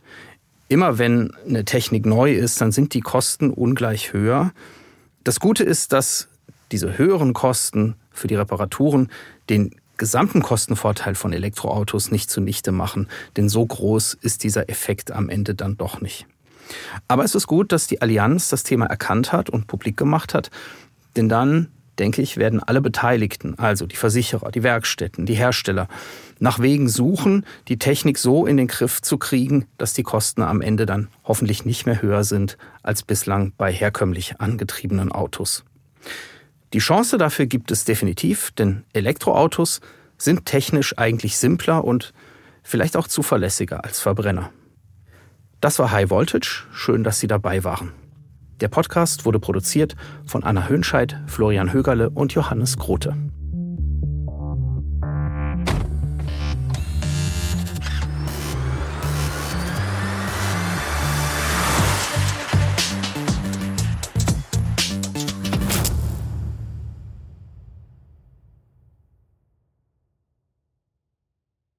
Immer 0.68 0.98
wenn 0.98 1.34
eine 1.48 1.64
Technik 1.64 2.06
neu 2.06 2.34
ist, 2.34 2.60
dann 2.60 2.74
sind 2.74 2.94
die 2.94 3.00
Kosten 3.00 3.50
ungleich 3.50 4.12
höher. 4.12 4.52
Das 5.24 5.40
Gute 5.40 5.64
ist, 5.64 5.94
dass 5.94 6.28
diese 6.74 6.98
höheren 6.98 7.32
Kosten 7.32 7.96
für 8.12 8.28
die 8.28 8.36
Reparaturen 8.36 9.10
den 9.50 9.76
gesamten 9.96 10.42
Kostenvorteil 10.42 11.16
von 11.16 11.32
Elektroautos 11.32 12.12
nicht 12.12 12.30
zunichte 12.30 12.74
machen, 12.74 13.08
denn 13.38 13.48
so 13.48 13.66
groß 13.66 14.18
ist 14.22 14.44
dieser 14.44 14.70
Effekt 14.70 15.12
am 15.12 15.30
Ende 15.30 15.56
dann 15.56 15.78
doch 15.78 16.02
nicht. 16.02 16.26
Aber 17.08 17.24
es 17.24 17.36
ist 17.36 17.48
gut, 17.48 17.72
dass 17.72 17.88
die 17.88 18.02
Allianz 18.02 18.50
das 18.50 18.64
Thema 18.64 18.86
erkannt 18.86 19.32
hat 19.32 19.50
und 19.50 19.68
publik 19.68 19.98
gemacht 19.98 20.34
hat, 20.34 20.50
denn 21.16 21.30
dann, 21.30 21.68
denke 22.00 22.22
ich, 22.22 22.38
werden 22.38 22.62
alle 22.62 22.82
Beteiligten, 22.82 23.58
also 23.58 23.86
die 23.86 23.96
Versicherer, 23.96 24.52
die 24.52 24.64
Werkstätten, 24.64 25.26
die 25.26 25.34
Hersteller, 25.34 25.88
nach 26.40 26.60
Wegen 26.60 26.90
suchen, 26.90 27.46
die 27.68 27.78
Technik 27.78 28.18
so 28.18 28.46
in 28.46 28.58
den 28.58 28.68
Griff 28.68 29.02
zu 29.02 29.18
kriegen, 29.18 29.68
dass 29.78 29.94
die 29.94 30.04
Kosten 30.04 30.42
am 30.42 30.62
Ende 30.62 30.86
dann 30.86 31.10
hoffentlich 31.24 31.66
nicht 31.66 31.86
mehr 31.86 32.02
höher 32.02 32.24
sind 32.24 32.58
als 32.82 33.04
bislang 33.04 33.54
bei 33.58 33.72
herkömmlich 33.72 34.40
angetriebenen 34.40 35.12
Autos. 35.12 35.64
Die 36.74 36.80
Chance 36.80 37.18
dafür 37.18 37.46
gibt 37.46 37.70
es 37.72 37.84
definitiv, 37.84 38.52
denn 38.52 38.84
Elektroautos 38.94 39.82
sind 40.18 40.46
technisch 40.46 40.98
eigentlich 40.98 41.38
simpler 41.38 41.84
und 41.84 42.14
vielleicht 42.64 42.96
auch 42.96 43.08
zuverlässiger 43.08 43.84
als 43.84 44.00
Verbrenner. 44.00 44.52
Das 45.62 45.78
war 45.78 45.92
High 45.92 46.10
Voltage. 46.10 46.64
Schön, 46.74 47.04
dass 47.04 47.20
Sie 47.20 47.28
dabei 47.28 47.64
waren. 47.64 47.92
Der 48.62 48.68
Podcast 48.68 49.26
wurde 49.26 49.40
produziert 49.40 49.96
von 50.26 50.44
Anna 50.44 50.68
Hönscheid, 50.68 51.20
Florian 51.28 51.72
Högerle 51.72 52.10
und 52.10 52.34
Johannes 52.34 52.78
Grote. 52.78 53.16